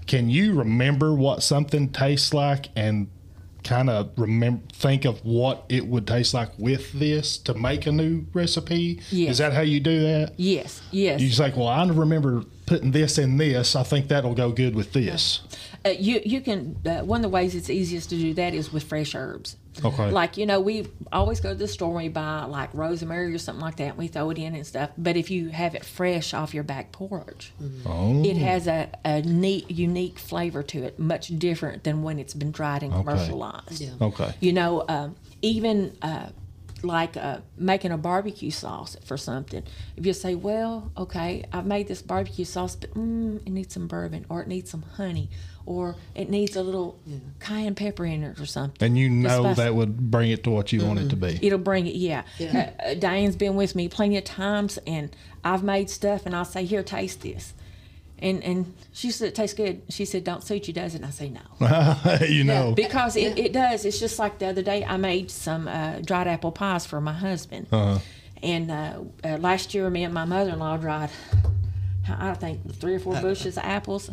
[0.08, 3.08] Can you remember what something tastes like and
[3.62, 7.92] kind of remember think of what it would taste like with this to make a
[7.92, 9.02] new recipe?
[9.10, 9.32] Yes.
[9.32, 10.32] Is that how you do that?
[10.38, 11.20] Yes, yes.
[11.20, 13.76] You just like, well, I remember putting this in this.
[13.76, 15.40] I think that'll go good with this.
[15.84, 18.72] Uh, you you can uh, one of the ways it's easiest to do that is
[18.72, 19.57] with fresh herbs.
[19.84, 20.10] Okay.
[20.10, 23.38] Like you know, we always go to the store and we buy like rosemary or
[23.38, 23.90] something like that.
[23.90, 24.90] And we throw it in and stuff.
[24.98, 27.52] But if you have it fresh off your back porch,
[27.86, 28.22] Oh.
[28.24, 32.50] it has a, a neat, unique flavor to it, much different than when it's been
[32.50, 33.80] dried and commercialized.
[33.80, 33.90] Yeah.
[34.00, 34.34] Okay.
[34.40, 36.28] You know, um, even uh,
[36.82, 39.62] like uh, making a barbecue sauce for something.
[39.96, 43.88] If you say, well, okay, I've made this barbecue sauce, but mm, it needs some
[43.88, 45.28] bourbon or it needs some honey
[45.68, 46.98] or it needs a little
[47.40, 48.86] cayenne pepper in it or something.
[48.86, 51.38] And you know that would bring it to what you want it to be.
[51.42, 52.22] It'll bring it, yeah.
[52.38, 52.70] Yeah.
[52.80, 55.14] Uh, uh, Diane's been with me plenty of times, and
[55.44, 57.52] I've made stuff, and I'll say, "Here, taste this,"
[58.18, 61.06] and and she said, "It tastes good." She said, "Don't suit you, does it?" And
[61.06, 62.72] I say, "No." you know.
[62.72, 63.84] because it, it does.
[63.84, 67.12] It's just like the other day I made some uh, dried apple pies for my
[67.12, 67.98] husband, Uh-huh.
[68.42, 71.10] and uh, uh, last year me and my mother-in-law dried,
[72.08, 74.10] I think three or four bushes of apples.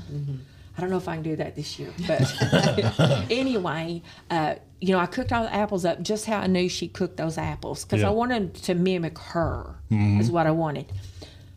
[0.78, 2.21] I don't know if I can do that this year, but
[3.32, 6.88] anyway, uh, you know, I cooked all the apples up just how I knew she
[6.88, 8.07] cooked those apples because Yeah.
[8.09, 10.91] I wanted to mimic her is what I wanted.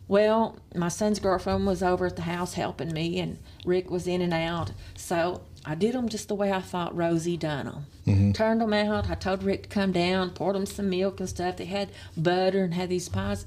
[0.07, 4.21] Well, my son's girlfriend was over at the house helping me, and Rick was in
[4.21, 4.71] and out.
[4.95, 7.65] So I did them just the way I thought Rosie done
[8.05, 8.33] them.
[8.33, 9.07] Turned them out.
[9.09, 11.57] I told Rick to come down, poured them some milk and stuff.
[11.57, 13.45] They had butter and had these pies,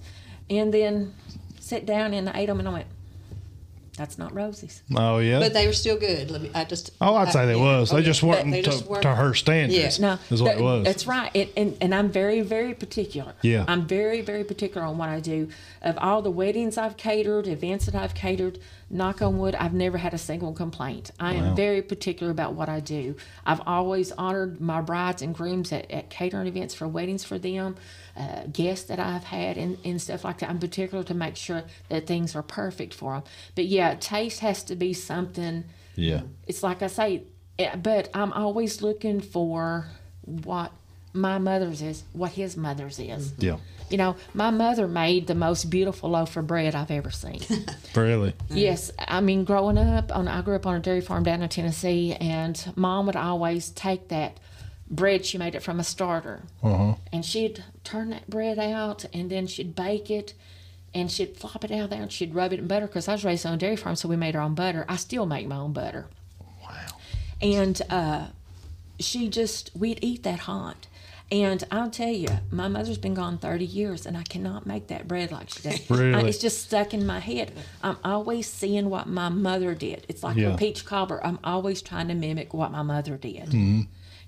[0.48, 1.14] and then
[1.58, 2.86] sat down and I ate them, and I went,
[3.97, 5.38] "That's not Rosie's." Oh yeah.
[5.38, 6.30] But they were still good.
[6.30, 6.51] Let me.
[6.55, 6.90] I just.
[7.01, 7.62] oh, I'd say they yeah.
[7.78, 7.90] was.
[7.90, 8.07] They Okay.
[8.07, 9.99] just But weren't, they to, just weren't- to her standards.
[9.99, 10.07] Yeah.
[10.07, 10.84] No, is what that- it was.
[10.84, 11.30] That's right.
[11.34, 13.34] It, and and I'm very very particular.
[13.43, 13.64] Yeah.
[13.68, 15.49] I'm very very particular on what I do.
[15.82, 19.99] Of all the weddings I've catered, events that I've catered, knock on wood, I've never
[19.99, 21.11] had a single complaint.
[21.18, 23.16] I am very particular about what I do.
[23.45, 27.76] I've always honored my brides and grooms at, at catering events for weddings for them,
[28.16, 30.50] uh, guests that I've had and, and stuff like that.
[30.50, 33.22] I'm particular to make sure that things are perfect for them.
[33.54, 36.22] But yeah, taste has to be something yeah.
[36.46, 37.22] it's like I say,
[37.58, 39.86] eh, but I'm always looking for
[40.22, 40.72] what
[41.12, 43.32] my mother's is, what his mother's is.
[43.38, 43.58] Yeah.
[43.90, 47.40] You know, my mother made the most beautiful loaf of bread I've ever seen.
[47.94, 48.32] Really.
[48.48, 51.48] yes, I mean, growing up, on I grew up on a dairy farm down in
[51.50, 54.38] Tennessee, and mom would always take that
[54.93, 56.95] bread she made it from a starter, Uh-huh.
[57.12, 60.34] and she'd turn that bread out, and then she'd bake it.
[60.95, 63.24] And she'd flop it out there and she'd rub it in butter because I was
[63.24, 64.84] raised on a dairy farm, so we made our own butter.
[64.90, 66.05] I still make my own butter
[66.62, 66.86] wow
[67.40, 68.26] and uh,
[69.01, 70.86] she just we'd eat that hot
[71.30, 75.09] and i'll tell you my mother's been gone 30 years and i cannot make that
[75.09, 76.14] bread like she did Really?
[76.14, 80.22] I- it's just stuck in my head i'm always seeing what my mother did it's
[80.22, 80.55] like Yeah.
[80.55, 83.80] a peach cobbler i'm always trying to mimic what my mother did Mm-hmm.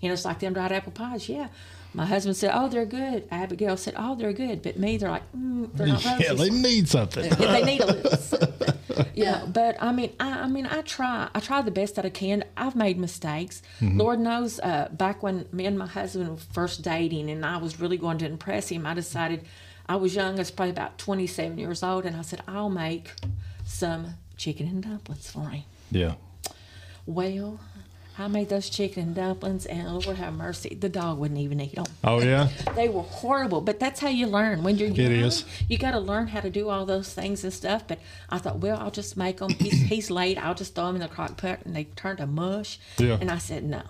[0.05, 1.49] You know it's like them dried apple pies yeah
[1.95, 5.23] my husband said oh they're good abigail said oh they're good but me they're like
[5.33, 7.29] mm, they're not Yeah, they need something.
[7.31, 8.75] they need a little something.
[9.17, 11.29] Know, but I mean, I, I mean, I try.
[11.35, 12.45] I try the best that I can.
[12.57, 13.63] I've made mistakes.
[13.81, 14.61] Lord knows.
[14.61, 18.19] Uh, back when me and my husband were first dating, and I was really going
[18.19, 19.45] to impress him, I decided
[19.89, 20.35] I was young.
[20.37, 23.13] I was probably about twenty-seven years old, and I said I'll make
[23.65, 25.63] some chicken and dumplings for him.
[25.91, 26.15] yeah.
[27.07, 27.59] Well,
[28.17, 31.61] I made those chicken and dumplings, and oh, Lord have mercy, the dog wouldn't even
[31.61, 31.87] eat them.
[32.05, 32.49] Oh yeah.
[32.77, 34.63] They were horrible, but that's how you learn.
[34.63, 35.45] When you're young, is.
[35.69, 37.87] you got to learn how to do all those things and stuff.
[37.87, 37.99] But
[38.31, 39.51] I thought, well, I'll just make them.
[39.51, 40.39] He's, he's late.
[40.39, 42.79] I'll just throw them in the crock pot, and they turned to mush.
[42.99, 43.19] Yeah.
[43.21, 43.83] And I said, no.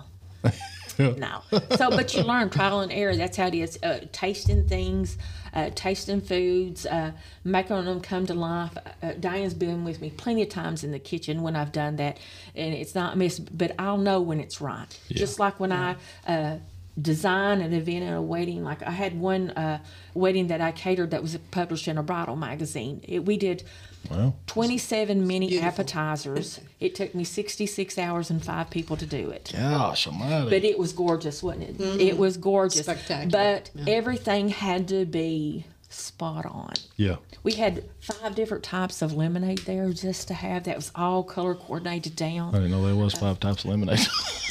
[0.98, 1.42] no.
[1.76, 3.16] So, but you learn trial and error.
[3.16, 3.78] That's how it is.
[3.82, 5.18] Uh, tasting things,
[5.52, 7.12] uh, tasting foods, uh,
[7.44, 8.76] making them come to life.
[9.02, 12.18] Uh, Diane's been with me plenty of times in the kitchen when I've done that,
[12.54, 13.38] and it's not miss.
[13.38, 14.86] But I'll know when it's right.
[15.10, 15.96] Just like when I.
[16.26, 16.58] Uh,
[17.00, 19.80] design an event and a wedding like i had one uh,
[20.14, 23.64] wedding that i catered that was published in a bridal magazine it, we did
[24.10, 24.36] Well.
[24.46, 25.68] 27 mini Beautiful.
[25.68, 30.50] appetizers it took me 66 hours and five people to do it Gosh almighty.
[30.50, 32.00] but it was gorgeous, wasn't it?
[32.00, 32.82] It was gorgeous.
[32.86, 33.94] Spectacular, But yeah.
[33.94, 36.72] everything had to be spot on.
[36.96, 37.16] yeah.
[37.44, 40.64] We had five different types of lemonade there just to have.
[40.64, 42.48] That was all color coordinated down.
[42.48, 42.62] I down.
[42.62, 44.00] didn't know there was five types of lemonade.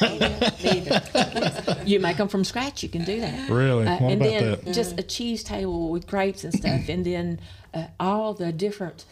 [1.86, 2.82] you make them from scratch.
[2.82, 3.50] You can do that.
[3.54, 3.86] Really?
[3.86, 4.74] Uh, What and about then that?
[4.74, 7.40] just a cheese table with grapes and stuff, and then
[7.74, 9.04] uh, all the different.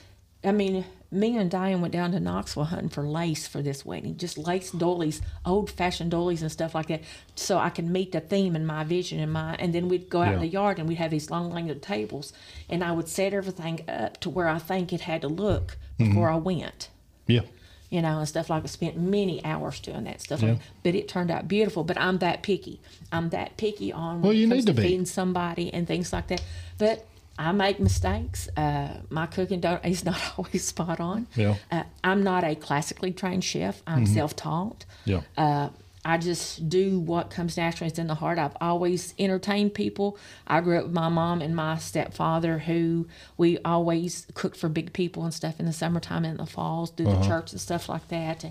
[0.45, 4.17] I mean, me and Diane went down to Knoxville hunting for lace for this wedding,
[4.17, 7.03] just lace doilies, old fashioned doilies and stuff like that,
[7.37, 9.55] so I can meet the theme and my vision and my.
[9.57, 12.33] And then we'd go out in the yard and we'd have these long legged tables,
[12.69, 16.29] and I would set everything up to where I think it had to look before
[16.29, 16.35] Mm-hmm.
[16.35, 16.89] I went
[17.27, 17.43] yeah.
[17.91, 20.43] you know, and stuff like I spent many hours doing that stuff.
[20.43, 20.53] Yeah.
[20.53, 21.85] Like, but it turned out beautiful.
[21.85, 22.81] But I'm that picky.
[23.13, 24.83] I'm that picky on Well, you need to to be.
[24.83, 26.43] feeding somebody and things like that.
[26.79, 27.07] But
[27.43, 28.49] I make mistakes.
[28.57, 31.27] Uh, my cooking don't is not always spot on.
[31.35, 31.57] Yeah.
[31.71, 33.83] Uh, I'm not a classically trained chef.
[33.87, 34.85] I'm self-taught.
[35.05, 35.23] Yeah.
[35.37, 35.71] Uh,
[36.05, 37.89] I just do what comes naturally.
[37.89, 38.37] It's in the heart.
[38.39, 40.19] I've always entertained people.
[40.49, 44.93] I grew up with my mom and my stepfather, who we always cooked for big
[44.93, 47.89] people and stuff in the summertime and in the falls, do the church and stuff
[47.89, 48.45] like that.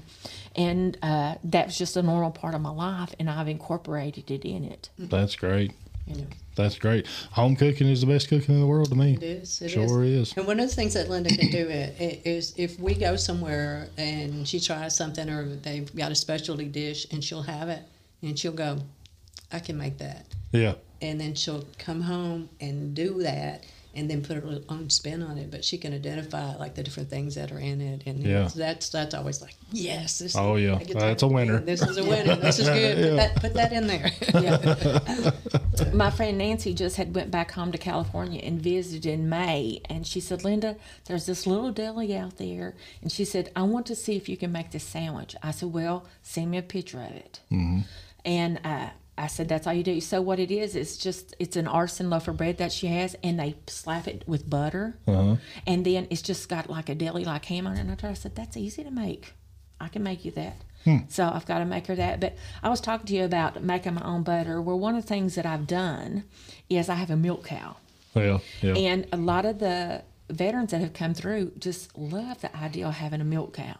[0.55, 4.45] And uh, that was just a normal part of my life, and I've incorporated it
[4.45, 4.89] in it.
[4.97, 5.73] That's great.
[6.07, 6.27] You know.
[6.55, 7.07] That's great.
[7.31, 9.13] Home cooking is the best cooking in the world to me.
[9.13, 9.61] It is.
[9.61, 10.33] It Sure is.
[10.35, 14.47] And one of the things that Linda can do is if we go somewhere and
[14.47, 17.83] she tries something or they've got a specialty dish and she'll have it
[18.21, 18.79] and she'll go,
[19.51, 20.25] I can make that.
[20.51, 20.73] Yeah.
[21.01, 25.37] And then she'll come home and do that and then put her own spin on
[25.37, 25.51] it.
[25.51, 28.03] But she can identify like the different things that are in it.
[28.05, 28.49] And Yeah.
[28.55, 30.19] that's that's always like, yes.
[30.19, 30.75] This, Oh, yeah.
[30.75, 31.59] I That's a winner.
[31.59, 32.35] This is a winner.
[32.35, 32.97] This is good.
[32.97, 34.11] Put, that, put that in there.
[34.33, 35.31] yeah.
[35.93, 40.05] My friend Nancy just had went back home to California and visited in May, and
[40.05, 40.75] she said, "Linda,
[41.05, 44.37] there's this little deli out there," and she said, "I want to see if you
[44.37, 47.79] can make this sandwich." I said, "Well, send me a picture of it." Mm-hmm.
[48.23, 48.89] And uh,
[49.21, 52.09] I said, "That's all you do." So what it is, it's just it's an artisan
[52.09, 55.35] loaf of bread that she has, and they slap it with butter, uh-huh.
[55.67, 57.81] and then it's just got like a deli like ham on it.
[57.81, 59.33] And I told her, I said, "That's easy to make.
[59.79, 60.97] I can make you that." Hmm.
[61.09, 62.19] So I've got to make her that.
[62.19, 64.59] But I was talking to you about making my own butter.
[64.59, 66.23] Well, one of the things that I've done
[66.69, 67.75] is I have a milk cow,
[68.15, 68.73] Well, yeah.
[68.73, 70.01] and a lot of the
[70.31, 73.75] veterans that have come through just love the idea of having a milk cow.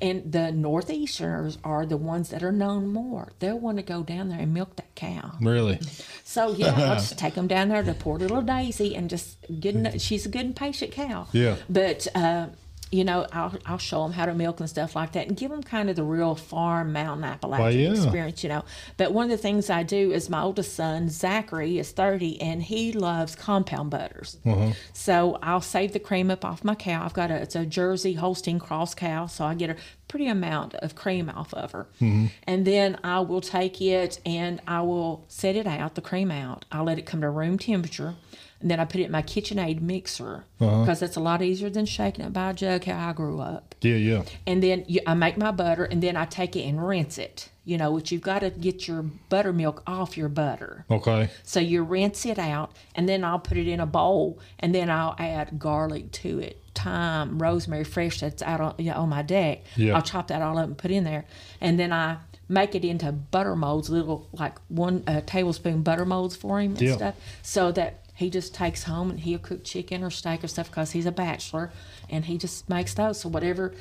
[0.00, 3.32] And the northeasterners are the ones that are known more.
[3.38, 5.32] They'll want to go down there and milk that cow.
[5.40, 5.80] really.
[6.24, 10.00] So yeah, I'll just take them down there to poor little Daisy and just get.
[10.00, 11.26] She's a good and patient cow.
[11.32, 11.56] Yeah.
[11.68, 12.48] But uh,
[12.92, 15.50] you know, I'll I'll show them how to milk and stuff like that, and give
[15.50, 18.02] them kind of the real farm mountain Appalachian Well, yeah.
[18.02, 18.42] experience.
[18.42, 18.64] You know.
[18.96, 22.62] But one of the things I do is my oldest son Zachary is thirty, and
[22.62, 24.38] he loves compound butters.
[24.44, 24.72] Uh-huh.
[24.92, 27.04] So I'll save the cream up off my cow.
[27.04, 29.76] I've got a it's a Jersey Holstein cross cow, so I get a
[30.08, 31.86] pretty amount of cream off of her.
[32.00, 36.64] And then I will take it and I will set it out, the cream out.
[36.72, 38.16] I'll let it come to room temperature.
[38.60, 41.86] And then I put it in my KitchenAid mixer because that's a lot easier than
[41.86, 43.74] shaking it by a jug how I grew up.
[43.80, 44.22] Yeah, yeah.
[44.46, 47.48] And then you, I make my butter and then I take it and rinse it.
[47.64, 50.84] You know, which you've got to get your buttermilk off your butter.
[50.90, 51.28] Okay.
[51.44, 54.90] So you rinse it out, and then I'll put it in a bowl, and then
[54.90, 59.22] I'll add garlic to it, thyme, rosemary, fresh that's out on, you know, on my
[59.22, 59.60] deck.
[59.76, 59.94] Yeah.
[59.94, 61.26] I'll chop that all up and put in there,
[61.60, 62.16] and then I
[62.48, 66.80] make it into butter molds, little like one uh, tablespoon butter molds for him and
[66.80, 66.96] Yeah.
[66.96, 70.70] stuff, so that he just takes home and he'll cook chicken or steak or stuff
[70.70, 71.72] because he's a bachelor,
[72.10, 73.20] and he just makes those.
[73.20, 73.74] So whatever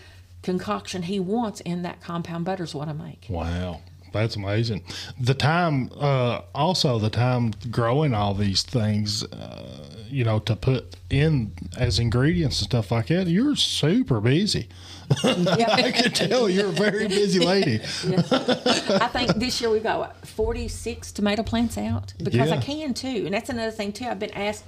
[0.44, 3.28] concoction he wants in that compound butter is what I make.
[3.30, 3.82] Wow.
[4.12, 4.84] That's amazing.
[5.20, 10.95] The time, uh, also the time growing all these things, uh, you know, to put
[11.10, 14.68] in as ingredients and stuff like that, you're super busy.
[15.24, 17.80] I can tell you're a very busy lady.
[18.32, 23.24] I think this year we've got what, 46 tomato plants out because I can too.
[23.26, 24.05] And that's another thing too.
[24.05, 24.66] I've been asked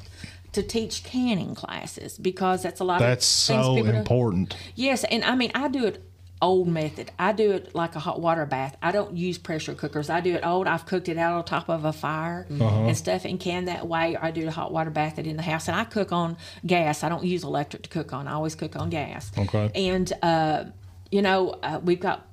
[0.54, 4.56] to teach canning classes because that's a lot That's of things so don't- important.
[4.76, 6.04] Yes, and I mean I do it
[6.42, 7.12] old method.
[7.20, 8.76] I do it like a hot water bath.
[8.82, 10.10] I don't use pressure cookers.
[10.10, 10.68] I do it old.
[10.68, 12.86] I've cooked it out on top of a fire Uh-huh.
[12.88, 14.16] and stuff and can that way.
[14.16, 15.68] Or I do the hot water bath it in the house.
[15.68, 17.04] And I cook on gas.
[17.04, 18.28] I don't use electric to cook on.
[18.28, 19.32] I always cook on gas.
[19.38, 19.70] Okay.
[19.76, 20.66] And uh,
[21.12, 22.26] you know, uh, we've got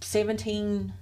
[0.00, 0.92] 17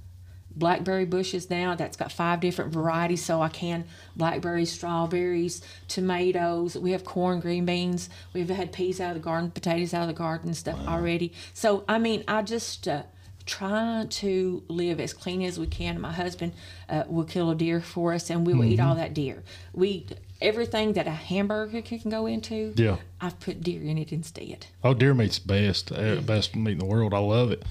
[0.57, 3.85] blackberry bushes now that's got five different varieties so i can
[4.17, 6.77] blackberries strawberries tomatoes.
[6.77, 8.11] We have corn green beans.
[8.33, 11.33] We've had peas out of the garden potatoes out of the garden stuff already.
[11.53, 13.03] So i mean i just uh,
[13.47, 16.01] try to live as clean as we can.
[16.01, 16.53] My husband
[16.89, 19.43] uh, will kill a deer for us and we will eat all that deer.
[19.73, 20.07] We
[20.45, 22.97] everything that a hamburger can go into Yeah.
[23.21, 26.85] i've put deer in it instead Oh, deer meat's best, uh, best meat in the
[26.85, 27.15] world.
[27.15, 27.63] I love it.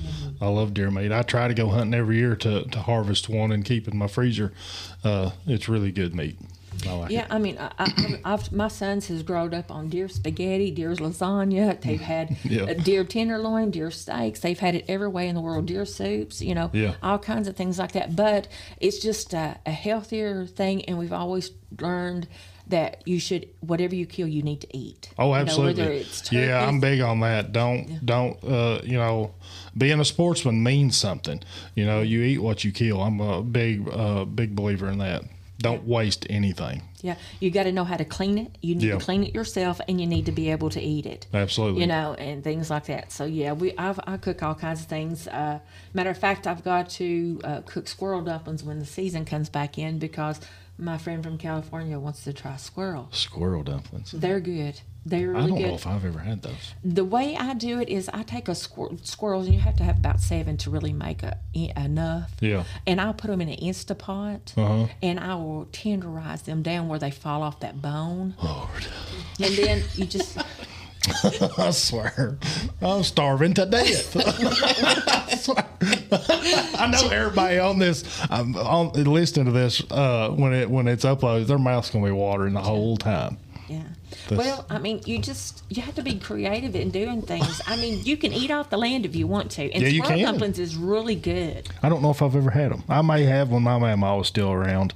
[0.41, 1.11] I love deer meat.
[1.11, 3.99] I try to go hunting every year to, to harvest one and keep it in
[3.99, 4.51] my freezer.
[5.03, 6.37] Uh, it's really good meat.
[6.87, 7.27] I like Yeah, it.
[7.29, 11.79] I mean, I, I, I've, my sons has grown up on deer spaghetti, deer's lasagna.
[11.79, 12.63] They've had Yeah.
[12.63, 14.39] uh, deer tenderloin, deer steaks.
[14.39, 15.67] They've had it every way in the world.
[15.67, 16.95] Deer soups, you know, Yeah.
[17.03, 18.15] all kinds of things like that.
[18.15, 18.47] But
[18.81, 22.27] it's just a, a healthier thing, and we've always learned
[22.67, 25.09] that you should whatever you kill, you need to eat.
[25.17, 25.81] Oh, You know, absolutely.
[25.83, 27.51] whether it's yeah, I'm big on that.
[27.51, 29.33] Don't don't uh, you know,
[29.77, 31.41] being a sportsman means something.
[31.75, 33.01] You know, you eat what you kill.
[33.01, 35.23] I'm a big uh, big believer in that.
[35.59, 36.81] Don't waste anything.
[37.01, 38.57] Yeah, you got to know how to clean it.
[38.61, 38.97] You need Yeah.
[38.97, 41.27] to clean it yourself, and you need to be able to eat it.
[41.33, 41.81] Absolutely.
[41.81, 43.11] You know, and things like that.
[43.11, 45.27] So yeah, we I've, I cook all kinds of things.
[45.27, 45.59] Uh,
[45.93, 49.77] matter of fact, I've got to uh, cook squirrel dumplings when the season comes back
[49.77, 50.39] in because
[50.77, 53.07] my friend from California wants to try squirrel.
[53.11, 54.11] Squirrel dumplings.
[54.11, 54.81] They're good.
[55.05, 55.67] They're I really don't good.
[55.67, 56.73] know if I've ever had those.
[56.83, 59.83] the way I do it is I take a squirrel, squirrels and you have to
[59.83, 62.31] have about seven to really make a, enough.
[62.39, 62.63] Yeah.
[62.87, 64.87] And I'll put them in an Instapot Uh-huh.
[65.01, 68.35] and I will tenderize them down where they fall off that bone.
[68.41, 68.87] Lord.
[69.41, 70.37] And then you just
[71.57, 72.37] I swear,
[72.81, 74.15] I'm starving to death.
[74.19, 75.65] I, swear.
[76.79, 81.03] I know everybody on this, um, on listening to this, uh, when it when it's
[81.03, 83.37] uploaded, their mouth's gonna be watering the whole time.
[83.67, 83.83] Yeah.
[84.29, 87.61] This- Well, I mean, you just you have to be creative in doing things.
[87.67, 90.01] I mean, you can eat off the land if you want to, and Yeah, you
[90.03, 91.67] dumplings is really good.
[91.81, 92.83] I don't know if I've ever had them.
[92.87, 94.93] I may have when my mama was still around,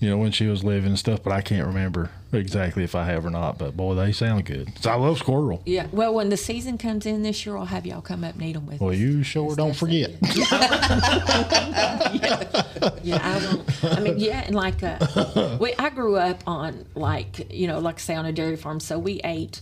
[0.00, 3.04] you know, when she was living and stuff, but I can't remember exactly if I
[3.04, 3.58] have or not.
[3.58, 4.72] But boy, they sound good.
[4.80, 5.62] So I love squirrel.
[5.66, 5.86] Yeah.
[5.92, 8.52] Well, when the season comes in this year, I'll have y'all come up and eat
[8.54, 8.96] them with Well, us.
[8.98, 10.12] you sure don't forget.
[13.02, 13.84] Yeah, I won't.
[13.84, 17.96] I mean, yeah, and like, uh, we, I grew up on like, you know, like
[17.96, 19.60] I say on a dairy farm, so we ate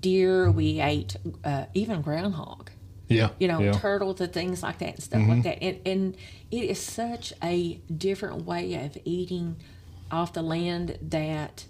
[0.00, 2.70] deer, we ate uh, even groundhog,
[3.08, 3.30] Yeah.
[3.38, 3.70] you know, yeah.
[3.70, 3.80] Mm-hmm.
[3.80, 5.62] turtles and things like that and stuff like that.
[5.62, 6.16] And, and
[6.50, 9.56] it is such a different way of eating
[10.10, 11.64] off the land that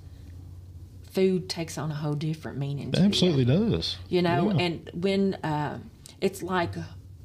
[1.16, 2.88] food takes on a whole different meaning.
[2.90, 3.96] It it absolutely does.
[4.08, 4.64] you know Yeah.
[4.64, 5.78] and when uh,
[6.20, 6.74] it's like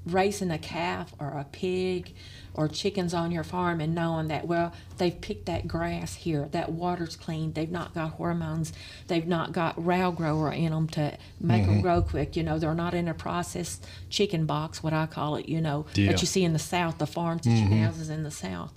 [0.06, 2.14] raising a calf or a pig
[2.56, 6.72] or chickens on your farm and knowing that well they've picked that grass here that
[6.72, 8.74] water's clean they've not got hormones
[9.10, 11.72] they've not got row grower in them to make Mm-hmm.
[11.74, 15.36] them grow quick you know they're not in a processed chicken box what i call
[15.36, 16.06] it you know Yeah.
[16.06, 16.12] Mm-hmm.
[16.14, 18.74] that you see in the south the farms that you houses in the south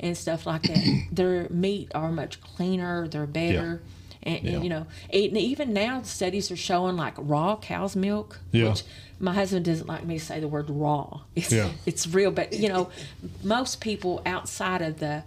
[0.00, 3.80] and stuff like that their meat are much cleaner they're better and,
[4.24, 4.60] and, Yeah.
[4.60, 8.70] you know, and even now studies are showing like raw cow's milk, Yeah.
[8.70, 8.82] which
[9.20, 11.20] my husband doesn't like me to say the word raw.
[11.36, 11.70] It's, Yeah.
[11.86, 12.88] it's real, but you know,
[13.42, 15.22] most people outside of the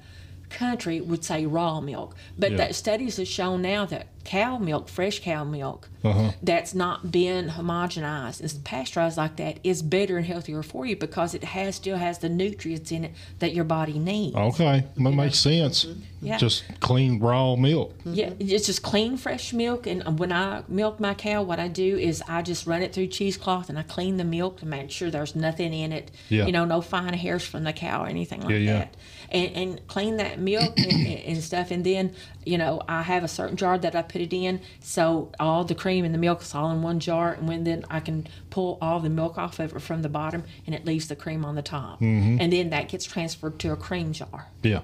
[0.50, 2.16] country would say raw milk.
[2.38, 2.58] But Yeah.
[2.58, 6.32] that studies have shown now that cow milk, fresh cow milk, Uh-huh.
[6.44, 11.34] that's not been homogenized and pasteurized like that is better and healthier for you because
[11.34, 14.36] it has still has the nutrients in it that your body needs.
[14.36, 15.86] Okay, that makes sense.
[15.86, 16.02] Mm-hmm.
[16.22, 16.38] Yeah.
[16.38, 17.94] Just clean raw milk.
[18.04, 19.86] Yeah, it's just clean, fresh milk.
[19.88, 22.92] And um, when I milk my cow, what I do is I just run it
[22.94, 26.10] through cheesecloth and I clean the milk to make sure there's nothing in it.
[26.30, 26.46] Yeah.
[26.48, 28.74] You know, no fine hairs from the cow or anything like Yeah, yeah.
[28.80, 28.98] that.
[29.30, 31.70] And, and clean that milk and, and and stuff.
[31.72, 32.16] And then,
[32.46, 34.62] you know, I have a certain jar that I put it in.
[34.80, 37.34] So all the cream and the milk is all in one jar.
[37.34, 40.44] And when then I can pull all the milk off of it from the bottom
[40.66, 42.00] and it leaves the cream on the top.
[42.02, 42.38] Mm-hmm.
[42.40, 44.48] And then that gets transferred to a cream jar.
[44.64, 44.82] Yeah.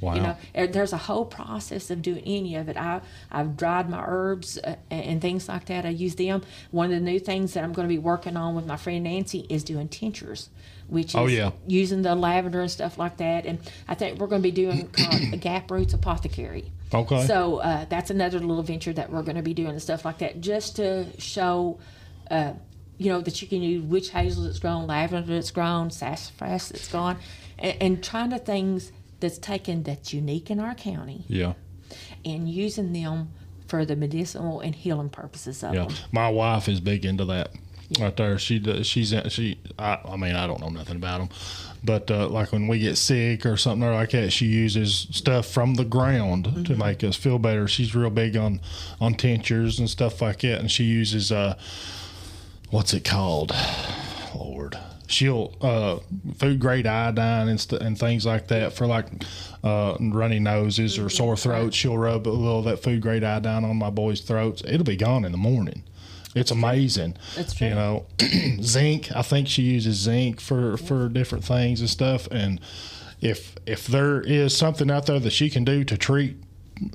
[0.00, 0.14] Wow.
[0.14, 2.76] You know, there's a whole process of doing any of it.
[2.76, 3.00] I
[3.32, 5.84] I've dried my herbs uh, and, things like that.
[5.84, 6.42] I use them.
[6.70, 9.02] One of the new things that I'm going to be working on with my friend
[9.02, 10.50] Nancy is doing tinctures,
[10.86, 11.50] which is Oh, yeah.
[11.66, 13.44] using the lavender and stuff like that.
[13.44, 13.58] And
[13.88, 16.70] I think we're going to be doing called Gap Roots Apothecary.
[16.92, 17.26] Okay.
[17.26, 20.18] So uh, that's another little venture that we're going to be doing and stuff like
[20.18, 21.78] that, just to show.
[22.30, 22.52] Uh,
[22.98, 26.88] you know that you can use witch hazel that's grown, lavender that's grown, sassafras that's
[26.88, 27.16] gone,
[27.58, 31.54] and, and trying to things that's taken that's unique in our county yeah.
[32.24, 33.30] and using them
[33.66, 35.84] for the medicinal and healing purposes of Yeah.
[35.86, 35.94] them.
[36.12, 37.50] My wife is big into that.
[37.98, 38.86] Right there, she does.
[38.86, 39.58] She's she.
[39.78, 41.28] I, I mean, I don't know nothing about them,
[41.84, 45.74] but uh, like when we get sick or something like that, she uses stuff from
[45.74, 47.68] the ground to make us feel better.
[47.68, 48.60] She's real big on
[49.00, 51.58] on tinctures and stuff like that, and she uses uh,
[52.70, 53.54] what's it called?
[54.34, 55.98] Lord, she'll uh,
[56.36, 59.06] food grade iodine and st- and things like that for like
[59.64, 61.76] uh, runny noses or sore throats.
[61.76, 64.62] She'll rub a little of that food grade iodine on my boys' throats.
[64.66, 65.82] It'll be gone in the morning.
[66.38, 67.16] It's amazing.
[67.36, 67.68] That's true.
[67.68, 68.06] You know,
[68.62, 69.10] zinc.
[69.14, 72.28] I think she uses zinc for for different things and stuff.
[72.30, 72.60] And
[73.20, 76.36] if if there is something out there that she can do to treat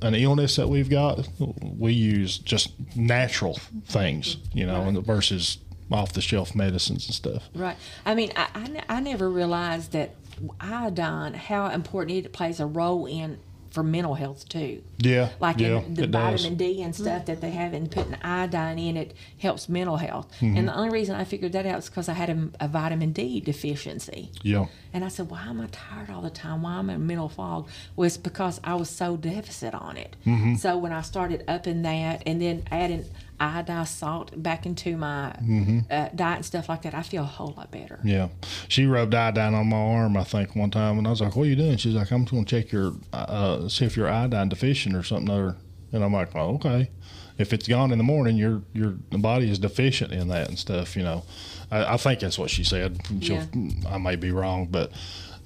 [0.01, 1.27] an illness that we've got,
[1.61, 4.37] we use just natural things.
[4.53, 5.57] You know, and versus
[5.91, 7.49] off the shelf medicines and stuff.
[7.53, 7.77] Right.
[8.05, 10.15] I mean, I, I, I never realized that
[10.59, 13.37] iodine, how important it plays a role in
[13.74, 14.84] for mental health too.
[14.99, 16.41] Yeah, Like yeah, the it does.
[16.43, 20.32] vitamin D and stuff that they have and putting iodine in it helps mental health.
[20.39, 20.57] Mm-hmm.
[20.57, 23.11] And the only reason I figured that out is because I had a, a vitamin
[23.13, 24.30] D deficiency.
[24.43, 26.61] Yeah, And I said, why am I tired all the time?
[26.61, 27.67] Why am I in mental fog?
[27.95, 30.15] Well, it's because I was so deficit on it.
[30.26, 30.55] Mm-hmm.
[30.55, 33.05] So when I started upping that and then adding
[33.43, 35.79] iodized salt back into my Mm-hmm.
[35.91, 37.99] uh, diet and stuff like that, I feel a whole lot better.
[38.03, 38.29] yeah.
[38.67, 41.43] She rubbed iodine on my arm, I think, one time, and I was like, "What
[41.43, 44.09] are you doing?" She's like, "I'm just going to check your, uh, see if you're
[44.09, 45.57] iodine deficient or something." Or,
[45.91, 46.89] and I'm like, "Oh, okay."
[47.37, 50.95] If it's gone in the morning, your your body is deficient in that and stuff.
[50.95, 51.23] You know,
[51.71, 52.99] I, I think that's what she said.
[53.21, 53.41] She'll,
[53.89, 54.91] I may be wrong, but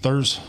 [0.02, 0.40] there's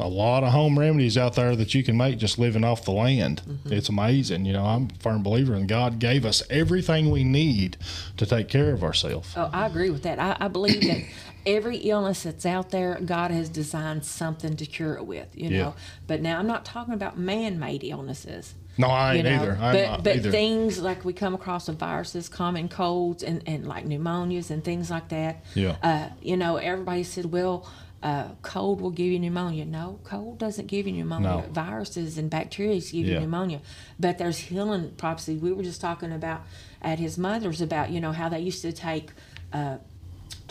[0.00, 2.90] a lot of home remedies out there that you can make just living off the
[2.92, 3.42] land.
[3.66, 4.44] It's amazing.
[4.44, 7.76] You know, I'm a firm believer in God gave us everything we need
[8.16, 9.32] to take care of ourselves.
[9.36, 10.18] Oh, I agree with that.
[10.18, 11.04] I, I believe that
[11.46, 15.56] every illness that's out there, God has designed something to cure it with, you know.
[15.56, 15.72] Yeah.
[16.06, 18.54] But now I'm not talking about man-made illnesses.
[18.78, 19.58] No, I You ain't know, either.
[19.60, 20.30] I'm but not but either.
[20.30, 24.90] things like we come across with viruses, common colds, and, and like pneumonias and things
[24.90, 25.44] like that.
[25.54, 25.76] Yeah.
[25.82, 27.68] Uh, you know, everybody said, well,
[28.02, 29.64] uh, cold will give you pneumonia.
[29.64, 31.28] No, cold doesn't give you pneumonia.
[31.28, 31.52] No.
[31.52, 33.60] Viruses and bacteria give you pneumonia.
[33.98, 35.40] But there's healing properties.
[35.40, 36.42] We were just talking about
[36.80, 39.10] at his mother's about you know how they used to take.
[39.52, 39.78] Uh,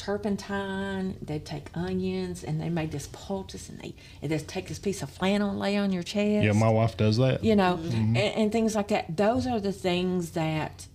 [0.09, 1.17] turpentine.
[1.21, 5.01] They'd take onions and they made this poultice and they and just take this piece
[5.01, 6.43] of flannel and lay on your chest.
[6.45, 7.43] yeah, my wife does that.
[7.43, 8.15] you know, Mm-hmm.
[8.15, 9.15] and, and things like that.
[9.17, 10.87] Those are the things that,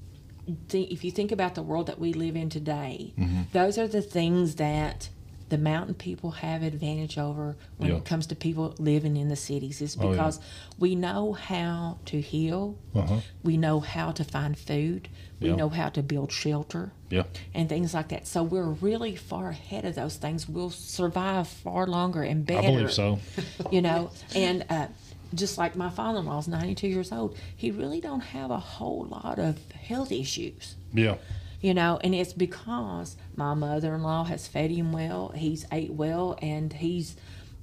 [0.69, 3.43] th- if you think about the world that we live in today, Mm-hmm.
[3.53, 5.09] those are the things that
[5.51, 7.97] the mountain people have advantage over when Yeah.
[7.97, 10.11] it comes to people living in the cities is Oh, yeah.
[10.13, 10.41] because
[10.79, 13.21] we know how to heal Uh-huh.
[13.43, 15.09] we know how to find food
[15.41, 15.57] we Yeah.
[15.57, 17.25] know how to build shelter Yeah.
[17.53, 21.87] and things like that so we're really far ahead of those things we'll survive far
[21.87, 23.19] longer and better I believe so.
[23.71, 24.87] you know and uh,
[25.35, 29.39] just like my father-in-law is 92 years old he really don't have a whole lot
[29.39, 31.17] of health issues Yeah.
[31.61, 36.73] you know and it's because my mother-in-law has fed him well he's ate well and
[36.75, 37.17] he's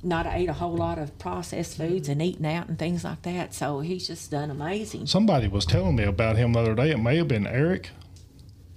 [0.03, 3.53] not ate a whole lot of processed foods and eating out and things like that
[3.53, 6.89] so he's just done amazing Somebody was telling me about him the other day.
[6.91, 7.89] It may have been Eric.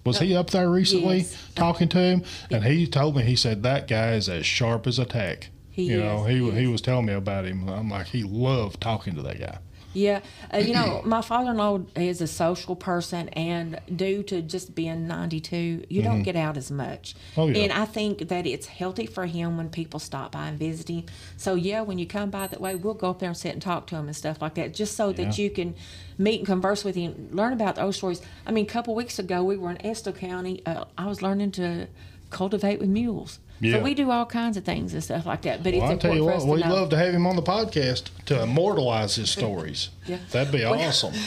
[0.04, 1.36] Was he uh, up there recently Yes.
[1.54, 2.24] talking to him?
[2.50, 5.48] And he told me he said that guy is as sharp as a tack.
[5.70, 7.66] He you know, is, he he he was telling me about him.
[7.68, 9.58] I'm like, he loved talking to that guy.
[9.94, 10.20] Yeah,
[10.52, 15.86] uh, you know, my father-in-law is a social person, and due to just being 92,
[15.88, 17.14] you don't get out as much.
[17.14, 17.40] Mm-hmm.
[17.40, 17.62] Oh, yeah.
[17.62, 21.04] And I think that it's healthy for him when people stop by and visit him.
[21.36, 23.62] So yeah, when you come by that way, we'll go up there and sit and
[23.62, 25.74] talk to him and stuff like that, just so that you can
[26.18, 28.20] meet and converse with him, learn about those stories.
[28.46, 30.60] I mean, a couple weeks ago, we were in Estill County.
[30.66, 31.88] Uh, I was learning to
[32.30, 33.38] cultivate with mules.
[33.60, 33.78] Yeah.
[33.78, 35.62] So we do all kinds of things and stuff like that.
[35.62, 36.74] But Well, I it's tell important for what, us we'd know.
[36.74, 39.88] love to have him on the podcast to immortalize his stories.
[40.06, 40.18] Yeah.
[40.32, 41.14] That'd be awesome.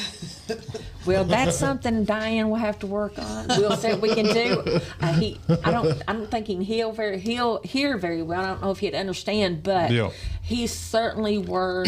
[1.06, 3.48] Well, that's something Diane will have to work on.
[3.48, 4.82] We'll see what we can do.
[5.00, 8.42] Uh, he, I don't, I don't think he can heal very, heal hear very well.
[8.42, 10.10] I don't know if he'd understand, but Yeah.
[10.42, 11.88] he's certainly worth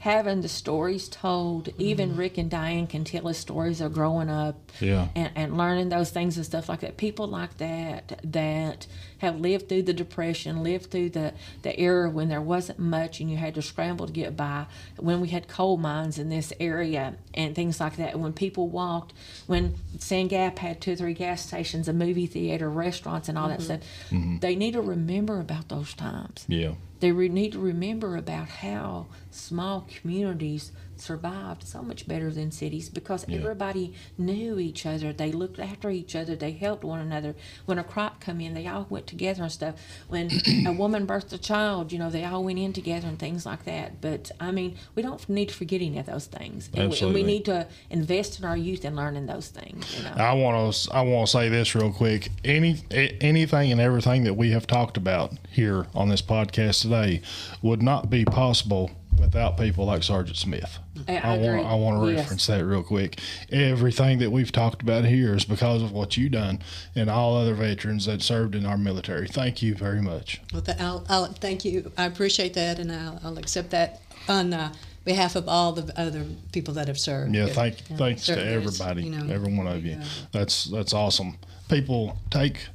[0.00, 1.68] having the stories told.
[1.78, 2.18] Even mm-hmm.
[2.18, 5.08] Rick and Diane can tell his stories of growing up, Yeah.
[5.14, 6.96] and, and learning those things and stuff like that.
[6.96, 8.86] People like that that
[9.18, 13.30] have lived through the depression, lived through the the era when there wasn't much and
[13.30, 14.66] you had to scramble to get by.
[14.96, 18.18] When we had coal mines in this area and things like that.
[18.18, 19.12] When people walked,
[19.46, 23.48] when Sand Gap had two or three gas stations, a movie theater, restaurants, and all
[23.48, 23.64] that mm-hmm.
[23.64, 23.80] stuff.
[24.10, 24.38] Mm-hmm.
[24.38, 26.72] They need to remember about those times Yeah.
[27.00, 33.26] They need to remember about how small communities survived so much better than cities because
[33.30, 35.12] everybody knew each other.
[35.12, 36.36] They looked after each other.
[36.36, 37.34] They helped one another.
[37.66, 39.74] When a crop come in they all went together and stuff.
[40.08, 40.30] When
[40.66, 43.64] a woman birthed a child you know they all went in together and things like
[43.64, 44.00] that.
[44.00, 46.70] But i mean we don't need to forget any of those things.
[46.74, 50.04] And, we, and we need to invest in our youth and learning those things you
[50.04, 50.12] know.
[50.16, 52.30] I want to I want to say this real quick.
[52.44, 57.22] Any anything and everything that we have talked about here on this podcast today
[57.62, 60.78] would not be possible without people like Sergeant Smith.
[61.08, 61.62] I- I want agree.
[61.62, 62.20] I want to Yes.
[62.20, 63.18] reference that real quick.
[63.50, 66.60] Everything that we've talked about here is because of what you've done
[66.94, 69.26] and all other veterans that served in our military.
[69.28, 70.40] Thank you very much.
[70.52, 71.90] Well, th- I'll, I'll thank you.
[71.98, 74.72] I appreciate that, and I'll, I'll accept that on uh,
[75.04, 77.34] behalf of all the other people that have served.
[77.34, 79.92] Yeah, thank thanks to everybody, you know, every one of you.
[79.92, 80.04] yeah.
[80.32, 81.38] That's that's awesome.
[81.68, 82.66] People take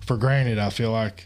[0.00, 0.58] for granted.
[0.58, 1.24] I feel like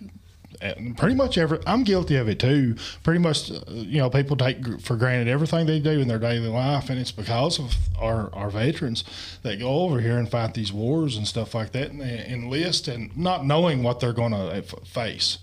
[0.96, 1.58] pretty much every.
[1.66, 2.76] I'm guilty of it too.
[3.02, 6.48] Pretty much, uh, you know, people take for granted everything they do in their daily
[6.48, 9.04] life, and it's because of our our veterans
[9.42, 13.16] that go over here and fight these wars and stuff like that, and enlist and
[13.16, 15.38] not knowing what they're going to face.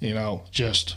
[0.00, 0.96] You know, just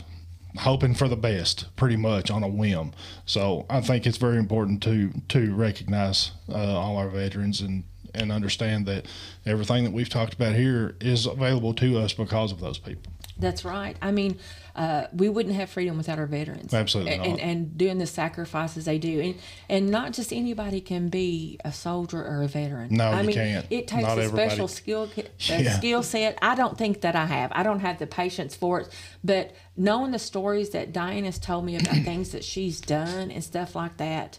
[0.58, 2.92] hoping for the best pretty much on a whim
[3.24, 7.84] so i think it's very important to to recognize uh, all our veterans and
[8.14, 9.06] and understand that
[9.46, 13.64] everything that we've talked about here is available to us because of those people That's
[13.64, 13.96] right.
[14.02, 14.38] I mean,
[14.76, 16.72] uh, we wouldn't have freedom without our veterans.
[16.72, 19.34] Absolutely and, and, and doing the sacrifices they do, and
[19.68, 22.94] and not just anybody can be a soldier or a veteran.
[22.94, 23.66] No, I you mean, can't.
[23.70, 24.48] It takes Not a everybody.
[24.50, 25.78] special skill a Yeah.
[25.78, 26.38] skill set.
[26.42, 27.50] I don't think that I have.
[27.54, 28.88] I don't have the patience for it.
[29.24, 33.42] But knowing the stories that Diane has told me about things that she's done and
[33.42, 34.38] stuff like that.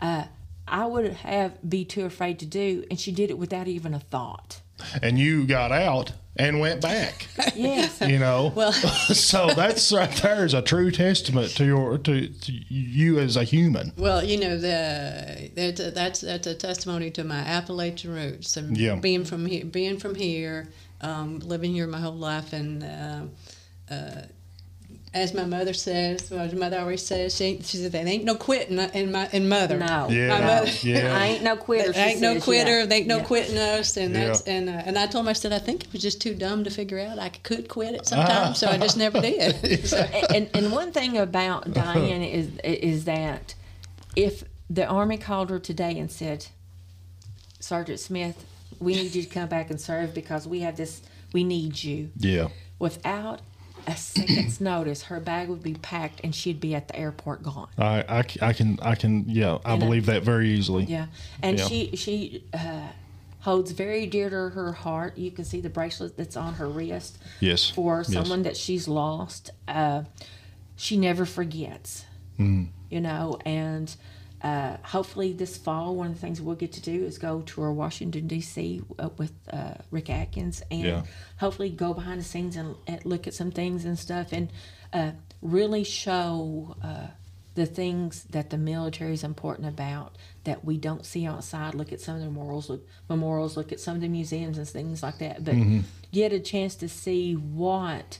[0.00, 0.24] Uh,
[0.68, 4.00] I would have be too afraid to do, and she did it without even a
[4.00, 4.60] thought.
[5.02, 7.26] And you got out and went back.
[7.56, 8.02] Yes.
[8.02, 12.52] You know, well, so that's right there is a true testament to your to, to
[12.52, 13.92] you as a human.
[13.96, 18.76] Well, you know, the that's a, that's that's a testimony to my Appalachian roots and
[18.76, 18.96] Yeah.
[18.96, 20.68] being from here, being from here,
[21.00, 23.22] um, living here my whole life, and uh,
[23.94, 24.22] uh,
[25.16, 28.24] as my mother says, well, my mother always says, she, ain't- she said, "There ain't
[28.24, 30.08] no quitting in my in mother." No.
[30.10, 31.16] Yeah, My mother- yeah.
[31.18, 31.92] I ain't no quitter.
[31.92, 32.80] There she ain't no quitter.
[32.80, 32.86] yeah.
[32.86, 33.24] They ain't no Yeah.
[33.24, 34.26] quitting us, and Yeah.
[34.26, 36.34] that's and uh, and I told him I said I think it was just too
[36.34, 39.84] dumb to figure out I could quit it sometimes, so I just never did.
[39.86, 43.54] So, and and one thing about Diane is is that
[44.14, 46.46] if the army called her today and said,
[47.60, 48.44] Sergeant Smith,
[48.80, 51.02] we need you to come back and serve because we have this,
[51.32, 52.10] we need you.
[52.18, 52.48] Yeah.
[52.78, 53.40] Without
[53.86, 57.68] a second's notice, her bag would be packed and she'd be at the airport gone.
[57.78, 60.84] I I can I can yeah I And I- believe that very easily.
[60.84, 61.06] Yeah,
[61.42, 61.66] and Yeah.
[61.68, 62.88] she she uh,
[63.40, 65.16] holds very dear to her heart.
[65.18, 67.18] You can see the bracelet that's on her wrist.
[67.40, 67.68] Yes.
[67.70, 68.12] For Yes.
[68.12, 70.02] someone that she's lost, uh,
[70.76, 72.04] she never forgets.
[72.38, 72.68] Mm.
[72.90, 73.94] You know, and
[74.42, 77.72] uh, hopefully this fall, one of the things we'll get to do is go tour
[77.72, 78.82] Washington D.C.
[78.98, 81.02] uh, with uh, Rick Atkins, and Yeah.
[81.38, 84.50] hopefully go behind the scenes and, and look at some things and stuff, and
[84.92, 85.12] uh,
[85.42, 86.76] really show.
[86.82, 87.08] Uh,
[87.54, 90.14] the things that the military is important about
[90.44, 91.74] that we don't see outside.
[91.74, 94.68] Look at some of the memorials, look, memorials, look at some of the museums and
[94.68, 95.42] things like that.
[95.42, 95.54] But
[96.12, 98.18] get a chance to see what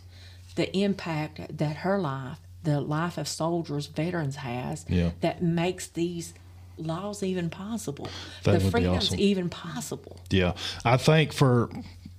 [0.54, 5.10] the impact that her life, the life of soldiers, veterans has, Yeah.
[5.20, 6.34] that makes these
[6.76, 8.08] laws even possible.
[8.42, 9.20] That the freedoms awesome.
[9.20, 10.20] even possible.
[10.30, 10.52] Yeah,
[10.84, 11.70] I think for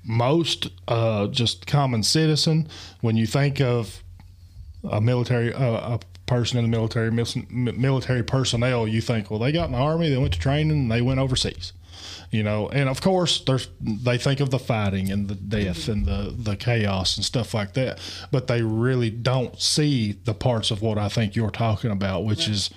[0.03, 2.67] most uh, just common citizen,
[3.01, 4.01] when you think of
[4.89, 9.65] a military uh, a person in the military military personnel, you think, well, they got
[9.65, 11.73] in the army, they went to training, and they went overseas.
[12.29, 16.05] You know, and of course, there's they think of the fighting and the death and
[16.05, 17.99] the the chaos and stuff like that,
[18.31, 22.49] but they really don't see the parts of what I think you're talking about, which
[22.49, 22.69] is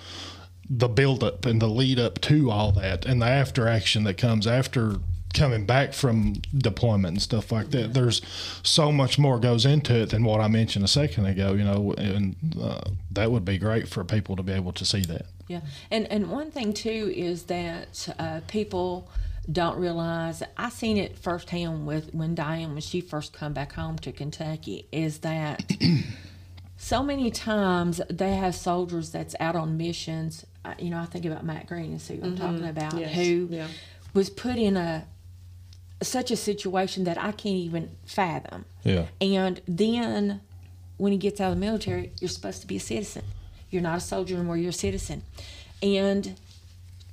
[0.69, 4.17] the build up and the lead up to all that and the after action that
[4.17, 4.95] comes after
[5.33, 7.93] coming back from deployment and stuff like that.
[7.93, 8.21] There's
[8.63, 11.93] so much more goes into it than what i mentioned a second ago you know
[11.97, 12.81] and uh,
[13.11, 15.25] that would be great for people to be able to see that.
[15.47, 19.09] Yeah, and and one thing too is that uh, people
[19.49, 20.43] don't realize.
[20.57, 24.87] I seen it firsthand with when Diane when she first come back home to Kentucky.
[24.91, 25.63] Is that
[26.77, 30.45] so many times they have soldiers that's out on missions.
[30.65, 33.13] uh, You know, I think about Matt Green and see what I'm talking about, Yes,
[33.15, 33.67] who yeah.
[34.13, 35.05] was put in a
[36.03, 38.65] such a situation that I can't even fathom.
[38.83, 40.41] yeah And then
[40.97, 43.23] when he gets out of the military, you're supposed to be a citizen.
[43.69, 45.21] You're not a soldier anymore, you're a citizen.
[45.83, 46.35] And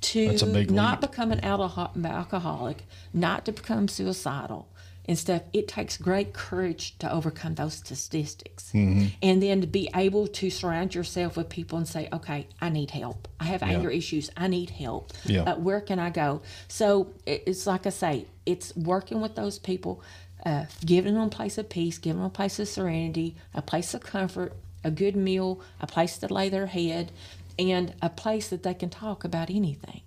[0.01, 1.11] to That's a big not leap.
[1.11, 4.67] become an alcoholic, not to become suicidal
[5.09, 8.71] and stuff, it takes great courage to overcome those statistics.
[8.75, 9.07] Mm-hmm.
[9.23, 12.91] And then to be able to surround yourself with people and say, okay, I need
[12.91, 13.27] help.
[13.39, 14.29] I have anger issues.
[14.37, 15.11] I need help.
[15.25, 15.41] Yeah.
[15.41, 16.43] Uh, where can I go?
[16.67, 20.03] So it's like I say, it's working with those people,
[20.45, 23.95] uh, giving them a place of peace, giving them a place of serenity, a place
[23.95, 27.11] of comfort, a good meal, a place to lay their head,
[27.59, 30.01] and a place that they can talk about anything.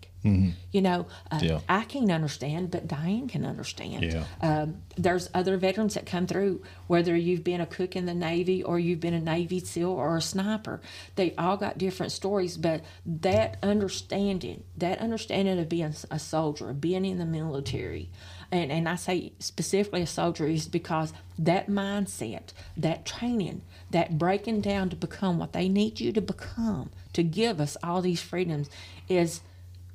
[0.71, 1.61] You know, uh, Yeah.
[1.69, 4.05] I can't understand, but Diane can understand.
[4.05, 4.25] Yeah.
[4.41, 8.63] Um, there's other veterans that come through, whether you've been a cook in the Navy
[8.63, 10.81] or you've been a Navy SEAL or a sniper.
[11.17, 16.81] They all got different stories, but that understanding, that understanding of being a soldier, of
[16.81, 18.09] being in the military,
[18.53, 23.63] and, and I say specifically a soldier is because that mindset, that training,
[23.93, 28.03] that breaking down to become what they need you to become to give us all
[28.03, 28.69] these freedoms
[29.09, 29.41] is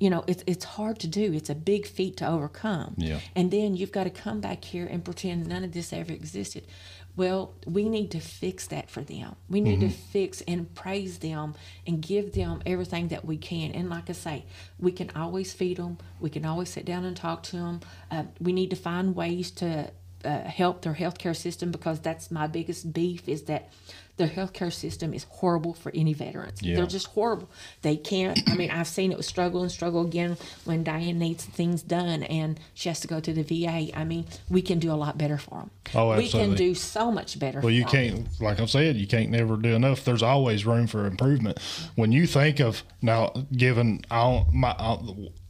[0.00, 1.32] you know it's it's hard to do.
[1.32, 2.94] It's a big feat to overcome.
[2.96, 3.20] Yeah.
[3.34, 6.64] and then you've got to come back here and pretend none of this ever existed.
[7.16, 9.34] Well we need to fix that for them.
[9.50, 13.72] We need to fix and praise them and give them everything that we can.
[13.72, 14.44] And like i say
[14.78, 17.80] we can always feed them we can always sit down and talk to them
[18.12, 19.90] uh, we need to find ways to
[20.24, 23.70] uh, help their healthcare system because that's my biggest beef is that
[24.18, 26.60] their healthcare system is horrible for any veterans.
[26.60, 26.76] Yeah.
[26.76, 27.48] They're just horrible.
[27.82, 28.38] They can't.
[28.48, 32.24] I mean, I've seen it with struggle and struggle again when Diane needs things done
[32.24, 33.96] and she has to go to the VA.
[33.96, 35.70] I mean, we can do a lot better for them.
[35.94, 36.40] Oh, absolutely.
[36.40, 37.60] We can do so much better.
[37.60, 40.04] Well, you can't, like I've said, you can't never do enough.
[40.04, 41.60] There's always room for improvement.
[41.94, 44.98] When you think of now, given all my uh,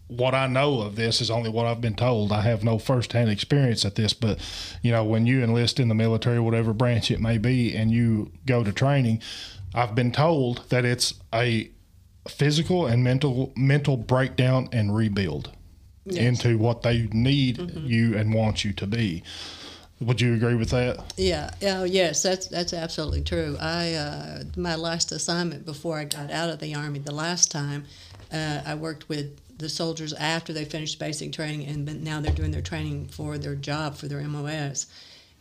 [0.09, 2.33] what I know of this is only what I've been told.
[2.33, 4.39] I have no firsthand experience at this, but
[4.83, 8.33] you know, when you enlist in the military, whatever branch it may be, and you
[8.47, 9.23] go to training,
[9.75, 11.71] I've been told that it's a
[12.27, 15.53] physical and mental mental breakdown and rebuild
[16.07, 19.23] into what they need you and want you to be.
[20.01, 21.13] Would you agree with that?
[21.17, 21.51] Yeah.
[21.63, 22.23] Oh, yes.
[22.23, 23.57] That's that's absolutely true.
[23.61, 27.85] I uh, my last assignment before I got out of the army the last time,
[28.33, 32.33] uh, I worked with the soldiers after they finished basic training, and but now they're
[32.33, 34.87] doing their training for their job for their MOS,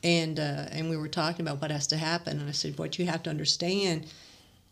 [0.03, 2.99] and uh, and we were talking about what has to happen, and I said what
[2.99, 4.07] you have to understand.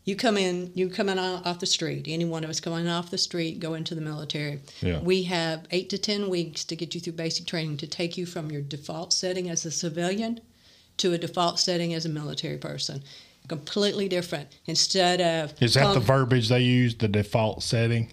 [0.04, 2.06] You come in, you come in off the street.
[2.08, 4.60] Any one of us coming off the street, go into the military.
[4.82, 5.00] Yeah.
[5.00, 8.28] We have eight to ten weeks to get you through basic training to take you
[8.28, 10.42] from your default setting as a civilian
[10.98, 13.04] to a default setting as a military person.
[13.48, 14.50] Completely different.
[14.66, 16.96] Instead of Is that the verbiage they use?
[16.96, 18.12] The default setting?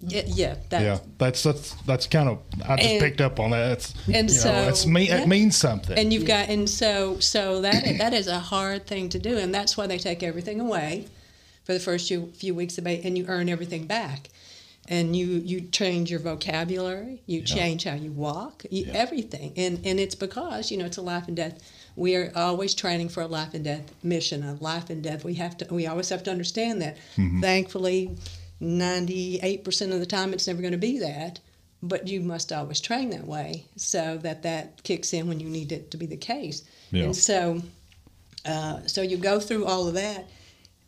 [0.00, 3.50] Yeah, yeah, that, Yeah, that's that's that's kind of I just And- picked up on
[3.50, 3.72] that.
[3.72, 5.22] It's and so- know, it's mean yeah.
[5.22, 5.96] it means something.
[5.98, 9.54] and you've got and so so that that is a hard thing to do, and
[9.54, 11.06] that's why they take everything away
[11.64, 14.28] for the first few, few weeks of it, and you earn everything back.
[14.86, 19.98] And you you change your vocabulary, you change how you walk, you, everything, and and
[19.98, 21.58] it's because you know it's a life and death.
[21.96, 25.24] We are always training for a life and death mission, a life and death.
[25.24, 26.98] We have to we always have to understand that.
[27.16, 27.40] Mm-hmm.
[27.40, 28.10] Thankfully,
[28.64, 31.40] ninety eight percent of the time it's never going to be that,
[31.82, 35.70] but you must always train that way so that that kicks in when you need
[35.70, 36.64] it to be the case.
[36.90, 37.04] Yeah.
[37.04, 37.62] And so,
[38.46, 40.28] uh, so you go through all of that,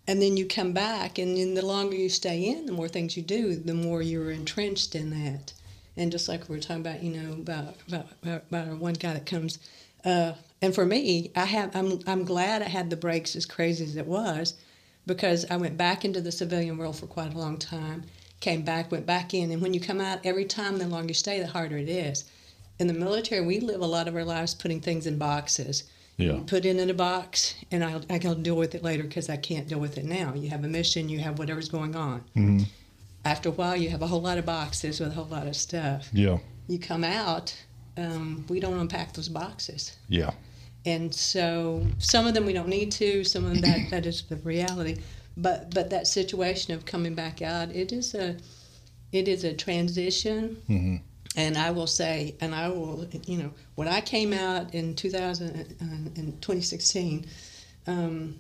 [0.08, 3.16] and then you come back, and then the longer you stay in, the more things
[3.16, 5.52] you do, the more you're entrenched in that.
[5.96, 8.94] And just like we were talking about, you know, about about, about, about our one
[8.94, 9.58] guy that comes,
[10.04, 10.32] uh,
[10.62, 13.96] and for me, I have I'm I'm glad I had the breaks as crazy as
[13.96, 14.54] it was,
[15.06, 18.04] because I went back into the civilian world for quite a long time,
[18.40, 21.14] came back, went back in, and when you come out, every time the longer you
[21.14, 22.24] stay, the harder it is.
[22.78, 25.84] In the military, we live a lot of our lives putting things in boxes.
[26.18, 26.34] Yeah.
[26.34, 29.28] You put it in a box, and I'll, I can deal with it later because
[29.30, 30.34] I can't deal with it now.
[30.34, 32.20] You have a mission, you have whatever's going on.
[32.34, 32.64] Mm-hmm.
[33.24, 35.56] After a while, you have a whole lot of boxes with a whole lot of
[35.56, 36.08] stuff.
[36.12, 36.38] yeah,
[36.68, 37.54] You come out,
[37.96, 39.96] um, we don't unpack those boxes.
[40.08, 40.30] yeah,
[40.86, 44.22] And so some of them we don't need to, some of them that, that is
[44.22, 44.98] the reality.
[45.36, 48.36] But but that situation of coming back out, it is a
[49.12, 50.62] it is a transition.
[50.68, 51.00] Mhm.
[51.36, 55.76] And I will say, and I will, you know, when I came out in 2000
[55.82, 55.84] uh,
[56.18, 57.26] in 2016,
[57.86, 58.38] um,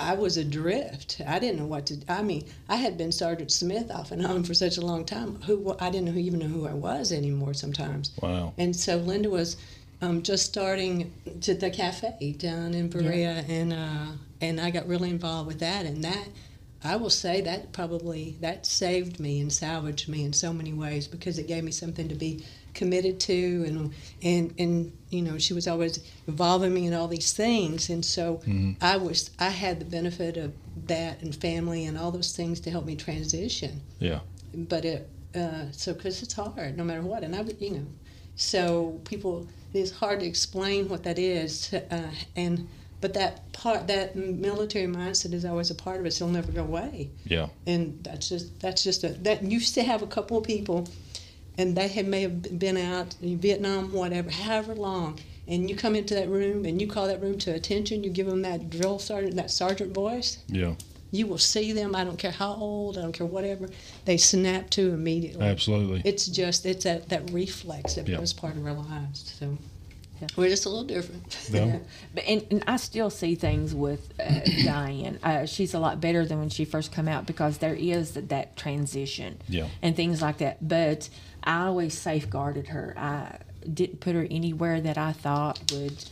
[0.00, 1.20] I was adrift.
[1.24, 1.98] I didn't know what to.
[2.08, 5.40] I mean, I had been Sergeant Smith off and on for such a long time.
[5.42, 7.54] Who I didn't know, even know who I was anymore.
[7.54, 8.10] Sometimes.
[8.20, 9.56] wow, And so Linda was
[10.02, 14.06] um, just starting to the cafe down in Berea, and uh,
[14.40, 15.86] and I got really involved with that.
[15.86, 16.28] And that,
[16.82, 21.06] I will say, that probably that saved me and salvaged me in so many ways
[21.06, 25.54] because it gave me something to be committed to, and and and you know she
[25.54, 28.42] was always involving me in all these things, and so
[28.80, 30.52] I was I had the benefit of
[30.88, 33.80] that and family and all those things to help me transition.
[34.00, 34.20] Yeah,
[34.52, 37.86] but it uh, so because it's hard no matter what and i would you know
[38.36, 42.68] so people it's hard to explain what that is uh, and
[43.02, 46.52] but that part that military mindset is always a part of it so it'll never
[46.52, 47.10] go away.
[47.24, 50.44] Yeah, and that's just that's just a that you used to have a couple of
[50.44, 50.88] people
[51.58, 55.94] and they had may have been out in vietnam whatever however long and you come
[55.94, 58.98] into that room and you call that room to attention you give them that drill
[58.98, 60.38] sergeant that sergeant voice.
[60.48, 60.74] Yeah,
[61.12, 61.94] you will see them.
[61.94, 62.98] I don't care how old.
[62.98, 63.68] I don't care whatever.
[64.06, 65.46] They snap to immediately.
[65.46, 66.02] absolutely.
[66.04, 68.14] It's just it's that that reflex that Yeah.
[68.16, 69.34] becomes part of our lives.
[69.38, 69.58] So
[70.20, 70.28] Yeah.
[70.36, 71.22] we're just a little different.
[71.50, 71.78] Yeah.
[72.14, 75.18] But and, and I still see things with uh, Diane.
[75.22, 78.28] Uh, she's a lot better than when she first come out because there is that,
[78.30, 79.68] that transition Yeah.
[79.82, 80.66] and things like that.
[80.66, 81.08] But
[81.44, 82.94] I always safeguarded her.
[82.96, 83.38] I
[83.72, 86.04] didn't put her anywhere that I thought would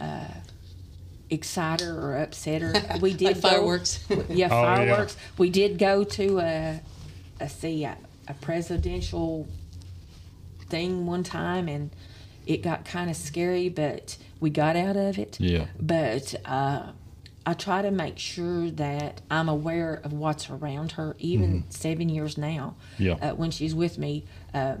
[0.00, 0.24] uh,
[1.30, 2.74] excite her or upset her.
[3.00, 4.04] We did Like go- fireworks.
[4.10, 4.48] yeah, Oh, yeah.
[4.48, 5.16] fireworks.
[5.38, 6.80] We did go to a,
[7.40, 7.96] a see a,
[8.28, 9.46] a presidential
[10.68, 11.90] thing one time and
[12.46, 15.38] it got kind of scary, but we got out of it.
[15.40, 15.66] Yeah.
[15.80, 16.92] But uh,
[17.46, 22.36] I try to make sure that I'm aware of what's around her, even seven years
[22.38, 22.74] now.
[22.94, 23.02] Mm-hmm.
[23.02, 23.12] Yeah.
[23.30, 24.24] Uh, when she's with me,
[24.54, 24.76] uh,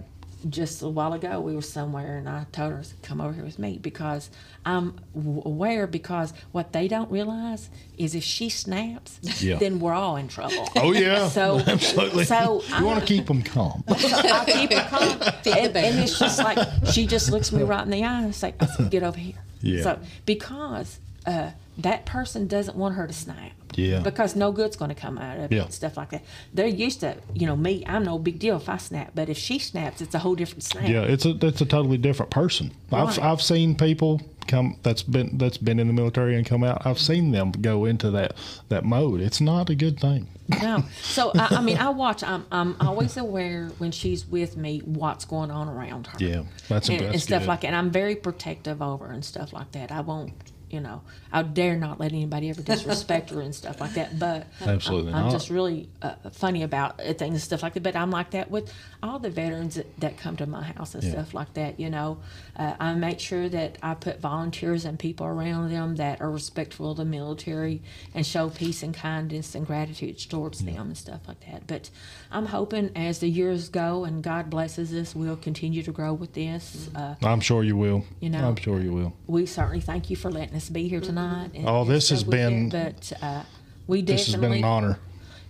[0.48, 3.58] just a while ago we were somewhere and I told her come over here with
[3.58, 4.30] me because
[4.64, 7.68] I'm w- aware because what they don't realize
[7.98, 9.58] is if she snaps, Yeah.
[9.58, 10.68] then we're all in trouble.
[10.76, 12.24] Oh yeah, So- absolutely.
[12.24, 13.84] so you want to keep them calm.
[13.88, 15.20] I keep her calm.
[15.60, 16.58] And, and it's just like
[16.92, 19.34] she just looks me right in the eye and say, I said, "Get over here."
[19.60, 19.82] Yeah.
[19.82, 23.52] So because uh, that person doesn't want her to snap.
[23.74, 24.00] Yeah.
[24.00, 26.22] Because no good's going to come out of it and stuff like that.
[26.52, 27.84] They're used to, you know, me.
[27.86, 30.64] I'm no big deal if I snap, but if she snaps, it's a whole different
[30.64, 30.88] snap.
[30.88, 32.72] Yeah, it's a it's a totally different person.
[32.92, 36.84] I've I've seen people come that's been that's been in the military and come out.
[36.84, 38.34] I've seen them go into that
[38.68, 39.20] that mode.
[39.20, 40.26] It's not a good thing.
[40.60, 40.84] No.
[41.02, 42.22] So I, I mean, I watch.
[42.22, 46.18] I'm I'm always aware when she's with me what's going on around her.
[46.18, 47.48] Yeah, that's and, that's and stuff good.
[47.48, 47.68] like that.
[47.68, 49.90] And I'm very protective over and stuff like that.
[49.92, 50.32] I won't,
[50.70, 51.02] you know,
[51.32, 54.18] I dare not let anybody ever disrespect her and stuff like that.
[54.18, 55.26] But Absolutely I'm.
[55.26, 57.82] I'm just really uh, funny about uh, things and stuff like that.
[57.82, 58.72] But I'm like that with
[59.02, 61.10] all the veterans that, that come to my house and Yeah.
[61.10, 61.80] stuff like that.
[61.80, 62.18] You know,
[62.56, 66.92] uh, I make sure that I put volunteers and people around them that are respectful
[66.92, 67.82] of the military
[68.14, 71.66] and show peace and kindness and gratitude towards them and stuff like that.
[71.66, 71.90] But
[72.32, 76.32] I'm hoping as the years go and God blesses us, we'll continue to grow with
[76.34, 76.88] this.
[76.94, 78.04] Uh, I'm sure you will.
[78.20, 78.46] You know.
[78.48, 79.12] I'm sure you will.
[79.26, 81.50] we certainly thank you for letting us be here tonight.
[81.54, 83.42] And, Oh, and this has been- it, but uh,
[83.86, 84.98] we This has been an honor.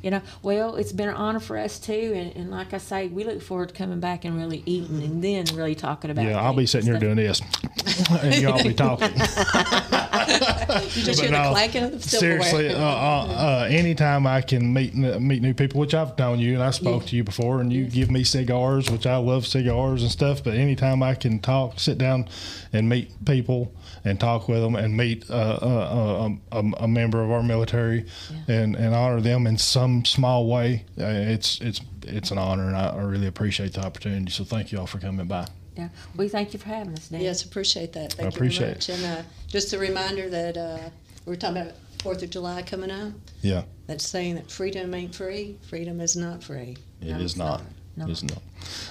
[0.02, 2.12] You know, well, it's been an honor for us too.
[2.14, 5.22] And, and like I say, we look forward to coming back and really eating and
[5.22, 6.24] then really talking about.
[6.24, 7.40] Yeah, I'll be sitting here doing this,
[8.22, 9.10] and y'all be talking.
[10.30, 12.42] You just hear the no, clanking of the silverware.
[12.42, 13.26] Seriously, uh, uh,
[13.62, 17.06] uh, anytime I can meet meet new people, which I've known you and I spoke
[17.06, 20.44] to you before, and you give me cigars, which I love cigars and stuff.
[20.44, 22.28] But anytime I can talk, sit down,
[22.72, 23.72] and meet people
[24.04, 28.06] and talk with them, and meet uh, uh, uh, a, a member of our military,
[28.48, 32.76] and, and honor them in some small way, uh, it's it's it's an honor, and
[32.76, 34.30] I, I really appreciate the opportunity.
[34.30, 35.46] So thank you all for coming by.
[35.76, 37.20] Yeah, we thank you for having us, Dan.
[37.20, 38.14] Yes, appreciate that.
[38.14, 39.18] Thank I appreciate you very much.
[39.18, 40.78] And uh, just a reminder that uh,
[41.26, 43.12] we're talking about Fourth of July coming up.
[43.42, 45.58] Yeah, That's saying that freedom ain't free.
[45.68, 46.76] Freedom is not free.
[47.02, 47.60] it No, is it's not.
[47.96, 48.06] not.
[48.06, 48.10] No.
[48.12, 48.42] It's not.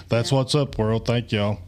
[0.10, 1.06] That's what's up, world.
[1.06, 1.60] Thank y'all.